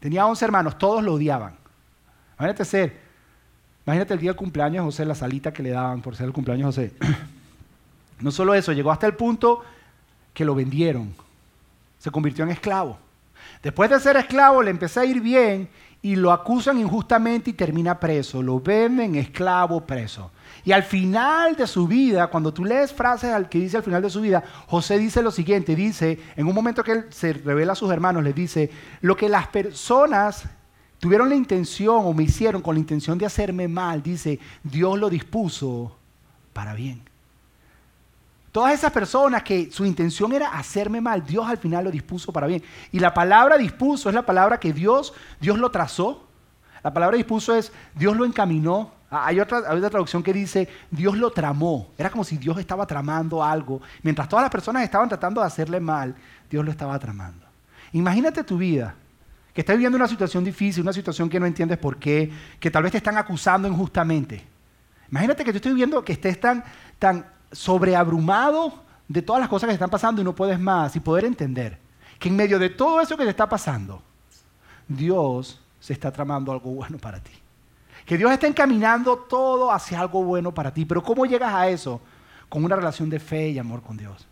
Tenía 0.00 0.26
11 0.26 0.44
hermanos, 0.44 0.78
todos 0.78 1.02
lo 1.02 1.14
odiaban. 1.14 1.56
Imagínate 2.38 2.64
ser, 2.64 3.00
imagínate 3.86 4.14
el 4.14 4.20
día 4.20 4.30
del 4.30 4.36
cumpleaños 4.36 4.84
de 4.84 4.88
José, 4.88 5.04
la 5.06 5.14
salita 5.14 5.52
que 5.52 5.62
le 5.62 5.70
daban 5.70 6.02
por 6.02 6.14
ser 6.14 6.26
el 6.26 6.32
cumpleaños 6.32 6.76
de 6.76 6.88
José. 6.88 6.96
No 8.18 8.30
solo 8.30 8.54
eso, 8.54 8.72
llegó 8.72 8.90
hasta 8.90 9.06
el 9.06 9.14
punto 9.14 9.62
que 10.32 10.46
lo 10.46 10.54
vendieron. 10.54 11.14
Se 11.98 12.10
convirtió 12.10 12.44
en 12.44 12.50
esclavo. 12.50 12.98
Después 13.62 13.90
de 13.90 14.00
ser 14.00 14.16
esclavo 14.16 14.62
le 14.62 14.70
empezó 14.70 15.00
a 15.00 15.04
ir 15.04 15.20
bien 15.20 15.68
y 16.00 16.16
lo 16.16 16.32
acusan 16.32 16.78
injustamente 16.78 17.50
y 17.50 17.52
termina 17.52 18.00
preso. 18.00 18.42
Lo 18.42 18.58
venden 18.58 19.16
esclavo 19.16 19.84
preso. 19.84 20.30
Y 20.66 20.72
al 20.72 20.82
final 20.82 21.54
de 21.54 21.64
su 21.68 21.86
vida, 21.86 22.26
cuando 22.26 22.52
tú 22.52 22.64
lees 22.64 22.92
frases 22.92 23.32
al 23.32 23.48
que 23.48 23.60
dice 23.60 23.76
al 23.76 23.84
final 23.84 24.02
de 24.02 24.10
su 24.10 24.20
vida, 24.20 24.42
José 24.66 24.98
dice 24.98 25.22
lo 25.22 25.30
siguiente, 25.30 25.76
dice, 25.76 26.18
en 26.34 26.44
un 26.44 26.56
momento 26.56 26.82
que 26.82 26.90
él 26.90 27.06
se 27.10 27.34
revela 27.34 27.74
a 27.74 27.76
sus 27.76 27.88
hermanos, 27.92 28.24
les 28.24 28.34
dice, 28.34 28.68
lo 29.00 29.16
que 29.16 29.28
las 29.28 29.46
personas 29.46 30.42
tuvieron 30.98 31.28
la 31.28 31.36
intención 31.36 32.00
o 32.04 32.12
me 32.12 32.24
hicieron 32.24 32.62
con 32.62 32.74
la 32.74 32.80
intención 32.80 33.16
de 33.16 33.26
hacerme 33.26 33.68
mal, 33.68 34.02
dice, 34.02 34.40
Dios 34.64 34.98
lo 34.98 35.08
dispuso 35.08 35.96
para 36.52 36.74
bien. 36.74 37.00
Todas 38.50 38.74
esas 38.74 38.90
personas 38.90 39.44
que 39.44 39.70
su 39.70 39.84
intención 39.84 40.32
era 40.32 40.48
hacerme 40.48 41.00
mal, 41.00 41.24
Dios 41.24 41.46
al 41.46 41.58
final 41.58 41.84
lo 41.84 41.92
dispuso 41.92 42.32
para 42.32 42.48
bien. 42.48 42.64
Y 42.90 42.98
la 42.98 43.14
palabra 43.14 43.56
dispuso 43.56 44.08
es 44.08 44.16
la 44.16 44.26
palabra 44.26 44.58
que 44.58 44.72
Dios, 44.72 45.14
Dios 45.40 45.60
lo 45.60 45.70
trazó. 45.70 46.26
La 46.82 46.92
palabra 46.92 47.16
dispuso 47.16 47.54
es 47.54 47.70
Dios 47.94 48.16
lo 48.16 48.24
encaminó, 48.24 48.95
Ah, 49.16 49.26
hay 49.26 49.40
otra, 49.40 49.62
traducción 49.62 50.22
que 50.22 50.32
dice, 50.32 50.68
Dios 50.90 51.16
lo 51.16 51.30
tramó. 51.30 51.88
Era 51.96 52.10
como 52.10 52.24
si 52.24 52.36
Dios 52.36 52.58
estaba 52.58 52.86
tramando 52.86 53.42
algo. 53.42 53.80
Mientras 54.02 54.28
todas 54.28 54.44
las 54.44 54.50
personas 54.50 54.82
estaban 54.82 55.08
tratando 55.08 55.40
de 55.40 55.46
hacerle 55.46 55.80
mal, 55.80 56.14
Dios 56.50 56.64
lo 56.64 56.70
estaba 56.70 56.98
tramando. 56.98 57.46
Imagínate 57.92 58.44
tu 58.44 58.58
vida, 58.58 58.94
que 59.54 59.62
estás 59.62 59.76
viviendo 59.76 59.96
una 59.96 60.08
situación 60.08 60.44
difícil, 60.44 60.82
una 60.82 60.92
situación 60.92 61.30
que 61.30 61.40
no 61.40 61.46
entiendes 61.46 61.78
por 61.78 61.96
qué, 61.96 62.30
que 62.60 62.70
tal 62.70 62.82
vez 62.82 62.92
te 62.92 62.98
están 62.98 63.16
acusando 63.16 63.66
injustamente. 63.68 64.44
Imagínate 65.10 65.44
que 65.44 65.52
yo 65.52 65.56
estoy 65.56 65.72
viendo 65.72 66.04
que 66.04 66.12
estés 66.12 66.38
tan, 66.38 66.62
tan 66.98 67.24
sobreabrumado 67.50 68.84
de 69.08 69.22
todas 69.22 69.40
las 69.40 69.48
cosas 69.48 69.68
que 69.68 69.74
están 69.74 69.88
pasando 69.88 70.20
y 70.20 70.24
no 70.24 70.34
puedes 70.34 70.58
más 70.58 70.94
y 70.96 71.00
poder 71.00 71.24
entender 71.24 71.78
que 72.18 72.28
en 72.28 72.36
medio 72.36 72.58
de 72.58 72.70
todo 72.70 73.00
eso 73.00 73.16
que 73.16 73.24
te 73.24 73.30
está 73.30 73.48
pasando, 73.48 74.02
Dios 74.88 75.60
se 75.80 75.92
está 75.92 76.12
tramando 76.12 76.52
algo 76.52 76.70
bueno 76.72 76.98
para 76.98 77.20
ti. 77.20 77.32
Que 78.06 78.16
Dios 78.16 78.30
está 78.30 78.46
encaminando 78.46 79.16
todo 79.16 79.70
hacia 79.72 80.00
algo 80.00 80.22
bueno 80.22 80.54
para 80.54 80.72
ti. 80.72 80.84
Pero 80.84 81.02
¿cómo 81.02 81.26
llegas 81.26 81.52
a 81.52 81.68
eso? 81.68 82.00
Con 82.48 82.64
una 82.64 82.76
relación 82.76 83.10
de 83.10 83.18
fe 83.18 83.50
y 83.50 83.58
amor 83.58 83.82
con 83.82 83.96
Dios. 83.96 84.26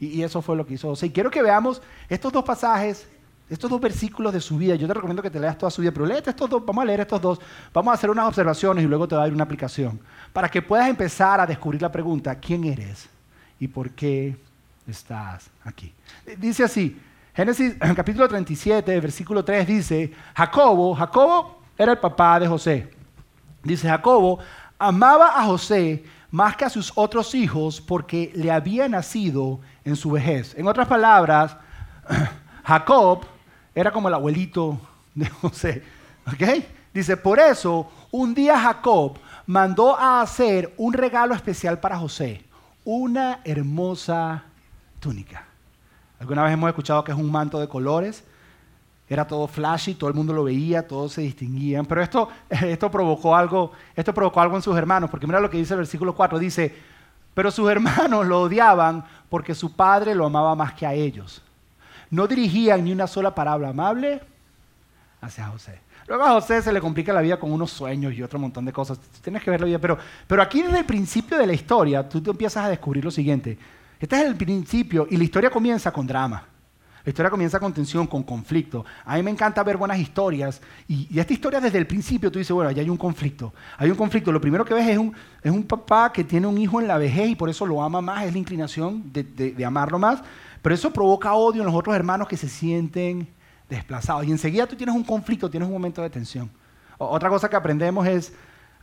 Y, 0.00 0.22
eso 0.22 0.40
fue 0.40 0.56
lo 0.56 0.66
que 0.66 0.74
hizo 0.74 0.88
José. 0.88 1.06
Y 1.06 1.10
quiero 1.10 1.30
que 1.30 1.42
veamos 1.42 1.82
estos 2.08 2.32
dos 2.32 2.42
pasajes 2.42 3.06
estos 3.50 3.68
dos 3.68 3.80
versículos 3.80 4.32
de 4.32 4.40
su 4.40 4.56
vida. 4.56 4.76
Yo 4.76 4.86
te 4.86 4.94
recomiendo 4.94 5.22
que 5.22 5.30
te 5.30 5.40
leas 5.40 5.58
toda 5.58 5.70
su 5.70 5.82
vida, 5.82 5.90
pero 5.90 6.06
léete 6.06 6.30
estos 6.30 6.48
dos, 6.48 6.64
vamos 6.64 6.82
a 6.82 6.84
leer 6.84 7.00
estos 7.00 7.20
dos, 7.20 7.40
vamos 7.74 7.90
a 7.90 7.94
hacer 7.94 8.08
unas 8.08 8.28
observaciones 8.28 8.84
y 8.84 8.86
luego 8.86 9.08
te 9.08 9.16
voy 9.16 9.22
a 9.22 9.24
dar 9.26 9.34
una 9.34 9.42
aplicación, 9.42 10.00
para 10.32 10.48
que 10.48 10.62
puedas 10.62 10.88
empezar 10.88 11.40
a 11.40 11.46
descubrir 11.46 11.82
la 11.82 11.90
pregunta, 11.90 12.32
¿quién 12.36 12.62
eres 12.62 13.08
y 13.58 13.66
por 13.66 13.90
qué 13.90 14.36
estás 14.86 15.50
aquí? 15.64 15.92
Dice 16.38 16.62
así, 16.62 16.96
Génesis 17.34 17.74
capítulo 17.96 18.28
37, 18.28 19.00
versículo 19.00 19.44
3 19.44 19.66
dice, 19.66 20.12
Jacobo, 20.36 20.94
Jacobo 20.94 21.60
era 21.76 21.92
el 21.92 21.98
papá 21.98 22.38
de 22.38 22.46
José. 22.46 22.99
Dice, 23.62 23.88
Jacobo 23.88 24.38
amaba 24.78 25.38
a 25.38 25.44
José 25.44 26.04
más 26.30 26.56
que 26.56 26.64
a 26.64 26.70
sus 26.70 26.92
otros 26.94 27.34
hijos 27.34 27.80
porque 27.80 28.32
le 28.34 28.50
había 28.50 28.88
nacido 28.88 29.60
en 29.84 29.96
su 29.96 30.10
vejez. 30.10 30.54
En 30.56 30.68
otras 30.68 30.88
palabras, 30.88 31.56
Jacob 32.64 33.24
era 33.74 33.90
como 33.90 34.08
el 34.08 34.14
abuelito 34.14 34.78
de 35.14 35.28
José. 35.28 35.82
¿Ok? 36.26 36.64
Dice, 36.92 37.16
por 37.16 37.38
eso 37.38 37.90
un 38.10 38.34
día 38.34 38.58
Jacob 38.58 39.18
mandó 39.46 39.96
a 39.96 40.20
hacer 40.20 40.74
un 40.76 40.92
regalo 40.92 41.34
especial 41.34 41.78
para 41.78 41.98
José, 41.98 42.44
una 42.84 43.40
hermosa 43.44 44.44
túnica. 44.98 45.44
Alguna 46.18 46.42
vez 46.44 46.52
hemos 46.52 46.68
escuchado 46.68 47.02
que 47.04 47.12
es 47.12 47.18
un 47.18 47.30
manto 47.30 47.58
de 47.58 47.68
colores, 47.68 48.24
era 49.10 49.26
todo 49.26 49.46
flashy, 49.46 49.94
todo 49.94 50.08
el 50.08 50.16
mundo 50.16 50.32
lo 50.32 50.44
veía, 50.44 50.86
todos 50.86 51.12
se 51.12 51.20
distinguían, 51.20 51.84
pero 51.84 52.02
esto, 52.02 52.30
esto, 52.48 52.90
provocó 52.90 53.36
algo, 53.36 53.72
esto 53.94 54.14
provocó 54.14 54.40
algo 54.40 54.56
en 54.56 54.62
sus 54.62 54.74
hermanos, 54.74 55.10
porque 55.10 55.26
mira 55.26 55.40
lo 55.40 55.50
que 55.50 55.58
dice 55.58 55.74
el 55.74 55.80
versículo 55.80 56.14
4, 56.14 56.38
dice, 56.38 56.74
pero 57.34 57.50
sus 57.50 57.70
hermanos 57.70 58.26
lo 58.26 58.40
odiaban 58.40 59.04
porque 59.28 59.54
su 59.54 59.72
padre 59.74 60.14
lo 60.14 60.24
amaba 60.24 60.54
más 60.54 60.72
que 60.72 60.86
a 60.86 60.94
ellos 60.94 61.42
no 62.10 62.26
dirigían 62.26 62.84
ni 62.84 62.92
una 62.92 63.06
sola 63.06 63.34
palabra 63.34 63.68
amable 63.70 64.20
hacia 65.20 65.46
José. 65.46 65.80
Luego 66.06 66.24
a 66.24 66.32
José 66.32 66.60
se 66.60 66.72
le 66.72 66.80
complica 66.80 67.12
la 67.12 67.20
vida 67.20 67.38
con 67.38 67.52
unos 67.52 67.70
sueños 67.70 68.12
y 68.14 68.22
otro 68.22 68.38
montón 68.38 68.64
de 68.64 68.72
cosas. 68.72 68.98
Tienes 69.22 69.42
que 69.42 69.50
ver 69.50 69.60
la. 69.60 69.78
Pero, 69.78 69.96
pero 70.26 70.42
aquí 70.42 70.62
desde 70.62 70.80
el 70.80 70.84
principio 70.84 71.38
de 71.38 71.46
la 71.46 71.52
historia, 71.52 72.08
tú 72.08 72.20
te 72.20 72.30
empiezas 72.30 72.64
a 72.64 72.68
descubrir 72.68 73.04
lo 73.04 73.10
siguiente. 73.10 73.56
Este 74.00 74.16
es 74.16 74.22
el 74.22 74.34
principio 74.34 75.06
y 75.08 75.16
la 75.16 75.24
historia 75.24 75.50
comienza 75.50 75.92
con 75.92 76.06
drama. 76.06 76.44
La 77.04 77.10
historia 77.10 77.30
comienza 77.30 77.58
con 77.58 77.72
tensión, 77.72 78.06
con 78.06 78.22
conflicto. 78.22 78.84
A 79.04 79.16
mí 79.16 79.22
me 79.22 79.30
encanta 79.30 79.62
ver 79.62 79.76
buenas 79.76 79.98
historias. 79.98 80.60
Y, 80.86 81.18
esta 81.18 81.32
historia 81.32 81.60
desde 81.60 81.78
el 81.78 81.86
principio 81.86 82.30
tú 82.30 82.38
dices, 82.38 82.52
bueno, 82.52 82.70
ya 82.70 82.82
hay 82.82 82.90
un 82.90 82.96
conflicto. 82.96 83.52
Hay 83.78 83.90
un 83.90 83.96
conflicto. 83.96 84.30
Lo 84.32 84.40
primero 84.40 84.64
que 84.64 84.74
ves 84.74 84.86
es 84.86 84.98
un, 84.98 85.14
es 85.42 85.50
un 85.50 85.62
papá 85.62 86.12
que 86.12 86.24
tiene 86.24 86.46
un 86.46 86.58
hijo 86.58 86.80
en 86.80 86.88
la 86.88 86.98
vejez 86.98 87.30
y 87.30 87.34
por 87.34 87.48
eso 87.48 87.64
lo 87.64 87.82
ama 87.82 88.00
más. 88.00 88.24
Es 88.24 88.32
la 88.32 88.38
inclinación 88.38 89.12
de, 89.12 89.22
de 89.22 89.64
amarlo 89.64 89.98
más. 89.98 90.22
Pero 90.62 90.74
eso 90.74 90.92
provoca 90.92 91.32
odio 91.34 91.62
en 91.62 91.66
los 91.66 91.74
otros 91.74 91.96
hermanos 91.96 92.28
que 92.28 92.36
se 92.36 92.48
sienten 92.48 93.28
desplazados. 93.68 94.26
Y 94.26 94.30
enseguida 94.30 94.66
tú 94.66 94.76
tienes 94.76 94.94
un 94.94 95.04
conflicto, 95.04 95.48
tienes 95.48 95.66
un 95.66 95.72
momento 95.72 96.02
de 96.02 96.10
tensión. 96.10 96.50
otra 96.98 97.30
cosa 97.30 97.48
que 97.48 97.56
aprendemos 97.56 98.06
es 98.06 98.32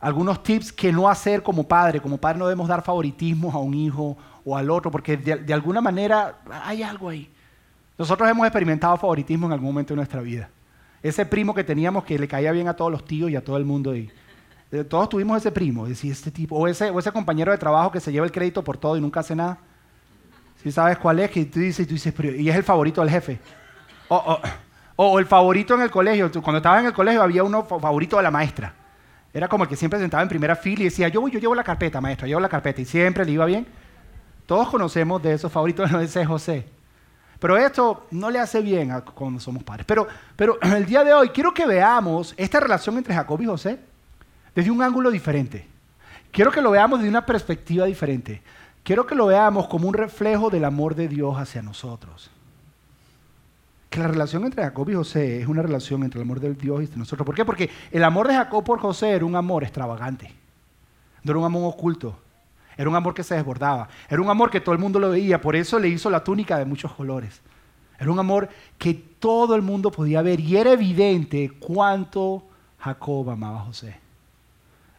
algunos 0.00 0.42
tips 0.42 0.72
que 0.72 0.92
no 0.92 1.08
hacer 1.08 1.42
como 1.42 1.64
padre. 1.64 2.00
Como 2.00 2.18
padre 2.18 2.38
no 2.38 2.46
debemos 2.46 2.68
dar 2.68 2.82
favoritismos 2.82 3.54
a 3.54 3.58
un 3.58 3.74
hijo 3.74 4.16
o 4.44 4.56
al 4.56 4.70
otro, 4.70 4.90
porque 4.90 5.16
de, 5.16 5.54
alguna 5.54 5.80
manera 5.80 6.40
hay 6.64 6.82
algo 6.82 7.08
ahí. 7.08 7.30
Nosotros 7.98 8.30
hemos 8.30 8.46
experimentado 8.46 8.96
favoritismo 8.96 9.46
en 9.46 9.52
algún 9.52 9.70
momento 9.70 9.92
de 9.92 9.96
nuestra 9.96 10.20
vida. 10.20 10.48
Ese 11.02 11.26
primo 11.26 11.52
que 11.52 11.64
teníamos 11.64 12.04
que 12.04 12.16
le 12.16 12.28
caía 12.28 12.52
bien 12.52 12.68
a 12.68 12.74
todos 12.74 12.92
los 12.92 13.04
tíos 13.04 13.28
y 13.30 13.36
a 13.36 13.42
todo 13.42 13.56
el 13.56 13.64
mundo. 13.64 13.92
Eh, 13.92 14.08
todos 14.88 15.08
tuvimos 15.08 15.36
ese 15.36 15.50
primo, 15.50 15.86
este 15.86 16.30
tipo, 16.30 16.56
o 16.56 16.68
ese, 16.68 16.92
compañero 17.12 17.50
de 17.50 17.58
trabajo 17.58 17.90
que 17.90 17.98
se 17.98 18.12
lleva 18.12 18.24
el 18.24 18.32
crédito 18.32 18.62
por 18.62 18.76
todo 18.76 18.96
y 18.96 19.00
nunca 19.00 19.20
hace 19.20 19.34
nada. 19.34 19.58
Si 20.62 20.70
sabes 20.70 20.98
cuál 20.98 21.18
es, 21.18 21.30
que 21.30 21.44
tú 21.44 21.58
dices, 21.58 21.86
tú 21.86 21.94
dices, 21.94 22.14
y 22.38 22.48
es 22.48 22.56
el 22.56 22.62
favorito 22.62 23.00
del 23.00 23.10
jefe. 23.10 23.40
O, 24.08 25.18
el 25.18 25.26
favorito 25.26 25.74
en 25.74 25.82
el 25.82 25.90
colegio. 25.90 26.30
Cuando 26.42 26.58
estaba 26.58 26.80
en 26.80 26.86
el 26.86 26.92
colegio 26.92 27.22
había 27.22 27.42
uno 27.42 27.64
favorito 27.64 28.16
de 28.16 28.22
la 28.22 28.30
maestra. 28.30 28.74
Era 29.32 29.48
como 29.48 29.64
el 29.64 29.70
que 29.70 29.76
siempre 29.76 29.98
sentaba 30.00 30.22
en 30.22 30.28
primera 30.28 30.56
fila 30.56 30.82
y 30.82 30.84
decía, 30.84 31.08
yo 31.08 31.26
yo 31.28 31.38
llevo 31.38 31.54
la 31.54 31.62
carpeta, 31.64 32.00
maestra, 32.00 32.26
llevo 32.26 32.40
la 32.40 32.48
carpeta. 32.48 32.80
Y 32.80 32.84
siempre 32.84 33.24
le 33.24 33.32
iba 33.32 33.44
bien. 33.44 33.66
Todos 34.46 34.68
conocemos 34.68 35.22
de 35.22 35.34
esos 35.34 35.50
favoritos 35.50 35.90
de 35.98 36.04
ese 36.04 36.24
José. 36.24 36.77
Pero 37.38 37.56
esto 37.56 38.06
no 38.10 38.30
le 38.30 38.40
hace 38.40 38.60
bien 38.60 38.90
a 38.90 39.00
cuando 39.00 39.40
somos 39.40 39.62
padres. 39.62 39.86
Pero, 39.86 40.08
pero 40.36 40.58
el 40.62 40.86
día 40.86 41.04
de 41.04 41.12
hoy 41.12 41.30
quiero 41.30 41.54
que 41.54 41.66
veamos 41.66 42.34
esta 42.36 42.60
relación 42.60 42.98
entre 42.98 43.14
Jacob 43.14 43.40
y 43.40 43.46
José 43.46 43.78
desde 44.54 44.70
un 44.70 44.82
ángulo 44.82 45.10
diferente. 45.10 45.66
Quiero 46.30 46.50
que 46.50 46.60
lo 46.60 46.70
veamos 46.70 46.98
desde 46.98 47.10
una 47.10 47.24
perspectiva 47.24 47.86
diferente 47.86 48.42
quiero 48.88 49.06
que 49.06 49.14
lo 49.14 49.26
veamos 49.26 49.68
como 49.68 49.86
un 49.86 49.92
reflejo 49.92 50.48
del 50.48 50.64
amor 50.64 50.94
de 50.94 51.08
Dios 51.08 51.36
hacia 51.36 51.60
nosotros. 51.60 52.30
Que 53.90 54.00
la 54.00 54.08
relación 54.08 54.46
entre 54.46 54.64
Jacob 54.64 54.88
y 54.88 54.94
José 54.94 55.42
es 55.42 55.46
una 55.46 55.60
relación 55.60 56.04
entre 56.04 56.18
el 56.18 56.24
amor 56.24 56.40
de 56.40 56.54
Dios 56.54 56.84
y 56.84 56.98
nosotros. 56.98 57.26
¿Por 57.26 57.34
qué? 57.34 57.44
Porque 57.44 57.68
el 57.90 58.02
amor 58.02 58.28
de 58.28 58.34
Jacob 58.34 58.64
por 58.64 58.80
José 58.80 59.10
era 59.10 59.26
un 59.26 59.36
amor 59.36 59.62
extravagante. 59.62 60.32
No 61.22 61.32
era 61.32 61.38
un 61.38 61.44
amor 61.44 61.70
oculto. 61.70 62.18
Era 62.78 62.88
un 62.88 62.94
amor 62.94 63.12
que 63.12 63.24
se 63.24 63.34
desbordaba. 63.34 63.88
Era 64.08 64.22
un 64.22 64.30
amor 64.30 64.50
que 64.50 64.60
todo 64.60 64.72
el 64.72 64.80
mundo 64.80 65.00
lo 65.00 65.10
veía. 65.10 65.40
Por 65.40 65.56
eso 65.56 65.80
le 65.80 65.88
hizo 65.88 66.08
la 66.08 66.22
túnica 66.22 66.56
de 66.56 66.64
muchos 66.64 66.92
colores. 66.92 67.40
Era 67.98 68.12
un 68.12 68.20
amor 68.20 68.48
que 68.78 68.94
todo 68.94 69.56
el 69.56 69.62
mundo 69.62 69.90
podía 69.90 70.22
ver. 70.22 70.38
Y 70.38 70.56
era 70.56 70.70
evidente 70.70 71.50
cuánto 71.58 72.44
Jacob 72.78 73.30
amaba 73.30 73.58
a 73.58 73.64
José. 73.64 73.98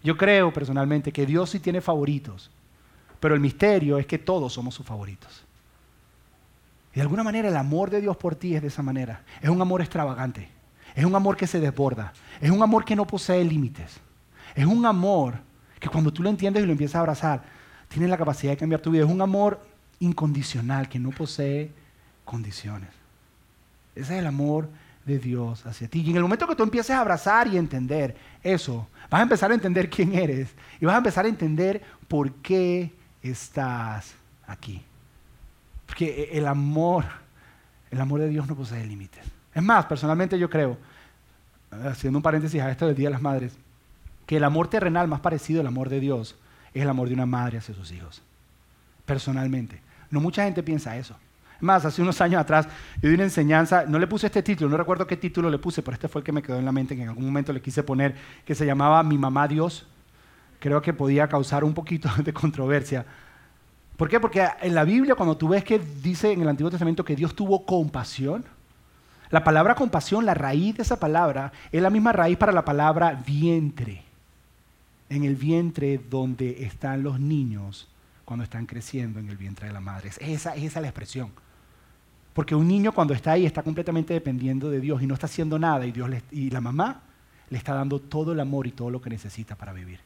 Yo 0.03 0.17
creo 0.17 0.51
personalmente 0.51 1.13
que 1.13 1.25
Dios 1.25 1.51
sí 1.51 1.62
tiene 1.62 1.79
favoritos. 1.79 2.51
Pero 3.21 3.33
el 3.33 3.39
misterio 3.39 3.98
es 3.98 4.05
que 4.05 4.19
todos 4.19 4.51
somos 4.51 4.75
sus 4.75 4.86
favoritos. 4.86 5.45
Y 6.91 6.95
de 6.95 7.01
alguna 7.01 7.24
manera 7.24 7.48
el 7.48 7.55
amor 7.55 7.89
de 7.89 8.01
Dios 8.01 8.17
por 8.17 8.36
ti 8.36 8.55
es 8.55 8.62
de 8.62 8.67
esa 8.67 8.83
manera. 8.83 9.24
Es 9.41 9.50
un 9.50 9.62
amor 9.62 9.79
extravagante. 9.79 10.50
Es 10.95 11.05
un 11.05 11.15
amor 11.15 11.38
que 11.38 11.48
se 11.48 11.62
desborda. 11.62 12.12
Es 12.41 12.51
un 12.51 12.62
amor 12.62 12.83
que 12.83 12.98
no 12.98 13.07
posee 13.07 13.45
límites. 13.45 14.01
Es 14.53 14.65
un 14.65 14.86
amor 14.86 15.36
que 15.79 15.88
cuando 15.88 16.12
tú 16.12 16.21
lo 16.21 16.29
entiendes 16.29 16.63
y 16.63 16.65
lo 16.65 16.74
empiezas 16.74 16.95
a 16.95 17.00
abrazar, 17.00 17.59
tiene 17.89 18.08
la 18.08 18.17
capacidad 18.17 18.53
de 18.53 18.58
cambiar 18.58 18.81
tu 18.81 18.91
vida. 18.91 19.03
Es 19.03 19.12
un 19.12 19.22
amor 19.22 19.60
incondicional 20.00 20.88
que 20.88 21.00
no 21.00 21.10
posee 21.10 21.72
condiciones. 22.24 22.89
Ese 23.96 24.13
es 24.13 24.19
el 24.19 24.27
amor 24.27 24.69
de 25.05 25.19
Dios 25.19 25.65
hacia 25.65 25.88
ti. 25.88 26.01
Y 26.01 26.12
en 26.12 26.17
el 26.17 26.22
momento 26.22 26.48
que 26.48 26.55
tú 26.55 26.63
empieces 26.63 26.91
a 26.91 27.01
abrazar 27.01 27.48
y 27.48 27.58
entender 27.58 28.15
eso, 28.43 28.88
vas 29.10 29.19
a 29.19 29.24
empezar 29.24 29.51
a 29.51 29.55
entender 29.55 29.89
quién 29.91 30.13
eres 30.15 30.50
y 30.79 30.86
vas 30.86 30.96
a 30.96 31.00
empezar 31.00 31.25
a 31.25 31.29
entender 31.29 31.81
por 32.08 32.31
qué 32.36 32.93
estás 33.22 34.13
aquí. 34.48 34.81
Porque 35.86 36.29
el 36.31 36.48
amor, 36.48 37.05
el 37.89 38.00
amor 38.00 38.22
de 38.22 38.29
Dios 38.29 38.48
no 38.48 38.55
posee 38.55 38.86
límites. 38.86 39.25
Es 39.53 39.63
más, 39.63 39.86
personalmente 39.88 40.38
yo 40.38 40.50
creo, 40.50 40.77
haciendo 41.72 42.19
un 42.19 42.24
paréntesis 42.24 42.62
a 42.62 42.69
esto 42.69 42.86
del 42.86 42.96
Día 42.96 43.10
de 43.10 43.13
las 43.13 43.22
Madres, 43.22 43.53
que 44.27 44.38
el 44.38 44.43
amor 44.43 44.67
terrenal 44.67 45.08
más 45.08 45.22
parecido 45.22 45.62
al 45.62 45.67
amor 45.67 45.89
de 45.89 46.00
Dios 46.00 46.38
es 46.73 46.81
el 46.81 46.89
amor 46.89 47.07
de 47.07 47.13
una 47.13 47.25
madre 47.25 47.57
hacia 47.57 47.75
sus 47.75 47.91
hijos. 47.91 48.21
Personalmente. 49.05 49.81
No 50.09 50.19
mucha 50.19 50.43
gente 50.43 50.63
piensa 50.63 50.97
eso. 50.97 51.15
Es 51.55 51.63
más, 51.63 51.83
hace 51.85 52.01
unos 52.01 52.21
años 52.21 52.39
atrás 52.39 52.67
yo 53.01 53.09
di 53.09 53.15
una 53.15 53.23
enseñanza, 53.23 53.85
no 53.85 53.99
le 53.99 54.07
puse 54.07 54.27
este 54.27 54.41
título, 54.41 54.69
no 54.69 54.77
recuerdo 54.77 55.05
qué 55.05 55.17
título 55.17 55.49
le 55.49 55.59
puse, 55.59 55.81
pero 55.81 55.95
este 55.95 56.07
fue 56.07 56.21
el 56.21 56.25
que 56.25 56.31
me 56.31 56.41
quedó 56.41 56.57
en 56.57 56.65
la 56.65 56.71
mente, 56.71 56.95
que 56.95 57.03
en 57.03 57.09
algún 57.09 57.25
momento 57.25 57.51
le 57.51 57.61
quise 57.61 57.83
poner, 57.83 58.15
que 58.45 58.55
se 58.55 58.65
llamaba 58.65 59.03
Mi 59.03 59.17
mamá 59.17 59.47
Dios 59.47 59.85
creo 60.59 60.81
que 60.81 60.93
podía 60.93 61.27
causar 61.27 61.63
un 61.63 61.73
poquito 61.73 62.09
de 62.23 62.33
controversia. 62.33 63.05
¿Por 63.97 64.07
qué? 64.07 64.19
Porque 64.19 64.47
en 64.61 64.75
la 64.75 64.83
Biblia, 64.83 65.15
cuando 65.15 65.35
tú 65.35 65.49
ves 65.49 65.63
que 65.63 65.79
dice 65.79 66.31
en 66.31 66.41
el 66.41 66.47
Antiguo 66.47 66.69
Testamento 66.69 67.03
que 67.03 67.15
Dios 67.15 67.35
tuvo 67.35 67.65
compasión, 67.65 68.45
la 69.29 69.43
palabra 69.43 69.75
compasión, 69.75 70.25
la 70.25 70.33
raíz 70.33 70.77
de 70.77 70.83
esa 70.83 70.99
palabra, 70.99 71.51
es 71.71 71.81
la 71.81 71.89
misma 71.89 72.13
raíz 72.13 72.38
para 72.38 72.51
la 72.51 72.63
palabra 72.63 73.21
vientre. 73.25 74.03
En 75.10 75.24
el 75.24 75.36
vientre 75.36 75.98
donde 75.98 76.63
están 76.63 77.04
los 77.04 77.20
niños 77.20 77.88
cuando 78.25 78.44
están 78.44 78.66
creciendo 78.66 79.20
en 79.20 79.30
el 79.30 79.38
vientre 79.38 79.68
de 79.68 79.74
la 79.74 79.80
madre. 79.80 80.10
Esa, 80.20 80.56
esa 80.56 80.56
es 80.56 80.75
la 80.75 80.88
expresión. 80.88 81.32
Porque 82.34 82.54
un 82.54 82.68
niño 82.68 82.92
cuando 82.92 83.13
está 83.13 83.32
ahí 83.32 83.46
está 83.46 83.63
completamente 83.63 84.13
dependiendo 84.13 84.70
de 84.70 84.80
Dios 84.80 85.01
y 85.01 85.08
no 85.08 85.16
está 85.16 85.25
haciendo 85.25 85.58
nada 85.58 85.86
y, 85.86 85.92
Dios 85.92 86.10
y 86.32 86.50
la 86.51 86.62
mamá 86.62 87.01
le 87.50 87.58
está 87.58 87.74
dando 87.74 88.00
todo 88.00 88.34
el 88.34 88.39
amor 88.39 88.68
y 88.68 88.72
todo 88.72 88.89
lo 88.92 89.01
que 89.01 89.10
necesita 89.10 89.56
para 89.56 89.74
vivir. 89.74 90.00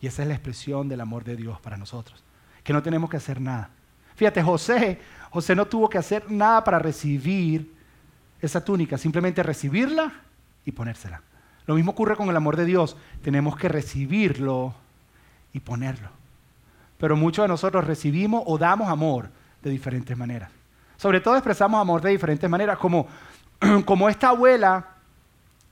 Y 0.00 0.06
esa 0.06 0.22
es 0.22 0.28
la 0.28 0.34
expresión 0.34 0.88
del 0.88 1.00
amor 1.00 1.24
de 1.24 1.36
Dios 1.36 1.60
para 1.60 1.76
nosotros, 1.76 2.22
que 2.62 2.72
no 2.72 2.82
tenemos 2.82 3.10
que 3.10 3.16
hacer 3.16 3.40
nada. 3.40 3.70
Fíjate, 4.16 4.42
José, 4.42 5.00
José 5.30 5.54
no 5.54 5.66
tuvo 5.66 5.88
que 5.88 5.98
hacer 5.98 6.30
nada 6.30 6.62
para 6.62 6.78
recibir 6.78 7.72
esa 8.40 8.62
túnica, 8.64 8.98
simplemente 8.98 9.42
recibirla 9.42 10.12
y 10.64 10.72
ponérsela. 10.72 11.22
Lo 11.66 11.74
mismo 11.74 11.92
ocurre 11.92 12.16
con 12.16 12.28
el 12.28 12.36
amor 12.36 12.56
de 12.56 12.64
Dios, 12.64 12.96
tenemos 13.22 13.56
que 13.56 13.68
recibirlo 13.68 14.74
y 15.52 15.60
ponerlo. 15.60 16.08
Pero 16.98 17.16
muchos 17.16 17.44
de 17.44 17.48
nosotros 17.48 17.86
recibimos 17.86 18.42
o 18.46 18.58
damos 18.58 18.88
amor 18.88 19.28
de 19.62 19.70
diferentes 19.70 20.16
maneras. 20.16 20.50
Sobre 20.96 21.20
todo 21.20 21.36
expresamos 21.36 21.80
amor 21.80 22.02
de 22.02 22.10
diferentes 22.10 22.48
maneras, 22.48 22.78
como, 22.78 23.06
como 23.84 24.08
esta 24.08 24.28
abuela 24.30 24.88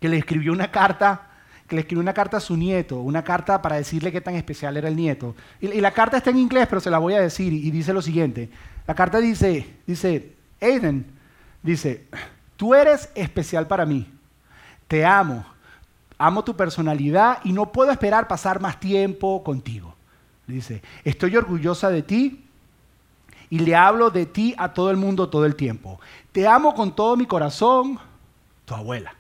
que 0.00 0.09
le 0.09 0.18
escribió 0.18 0.52
una 0.52 0.71
carta 0.71 1.28
que 1.68 1.76
le 1.76 1.83
escribió 1.83 2.00
una 2.00 2.14
carta 2.14 2.38
a 2.38 2.40
su 2.40 2.57
nieto, 2.57 2.97
una 3.00 3.23
carta 3.23 3.61
para 3.61 3.76
decirle 3.76 4.11
qué 4.11 4.23
tan 4.23 4.35
especial 4.35 4.76
era 4.78 4.88
el 4.88 4.97
nieto. 4.97 5.37
Y, 5.61 5.80
la 5.80 5.92
carta 5.92 6.16
está 6.16 6.30
en 6.30 6.38
inglés, 6.38 6.66
pero 6.66 6.80
se 6.80 6.90
la 6.90 6.99
voy 6.99 7.12
a 7.12 7.21
decir 7.21 7.52
y, 7.52 7.71
dice 7.71 7.92
lo 7.92 8.00
siguiente. 8.00 8.49
La 8.87 8.95
carta 8.95 9.21
dice, 9.21 9.76
dice, 9.87 10.33
Aiden, 10.62 11.04
dice, 11.62 12.07
tú 12.57 12.75
eres 12.75 13.11
especial 13.14 13.66
para 13.66 13.85
mí. 13.85 14.11
Te 14.88 15.04
amo. 15.04 15.45
Amo 16.18 16.42
tu 16.42 16.56
personalidad 16.56 17.38
y 17.44 17.52
no 17.52 17.70
puedo 17.70 17.92
esperar 17.92 18.26
pasar 18.26 18.60
más 18.60 18.80
tiempo 18.80 19.42
contigo. 19.44 19.94
Dice, 20.46 20.82
estoy 21.04 21.37
orgullosa 21.37 21.90
de 21.90 22.02
ti 22.02 22.44
y 23.50 23.60
le 23.60 23.76
hablo 23.76 24.10
de 24.10 24.26
ti 24.26 24.54
a 24.58 24.72
todo 24.72 24.90
el 24.90 24.96
mundo 24.96 25.28
todo 25.28 25.44
el 25.46 25.54
tiempo. 25.54 26.00
Te 26.32 26.46
amo 26.46 26.75
con 26.75 26.94
todo 26.94 27.16
mi 27.16 27.26
corazón, 27.26 27.98
tu 28.64 28.75
abuela. 28.75 29.14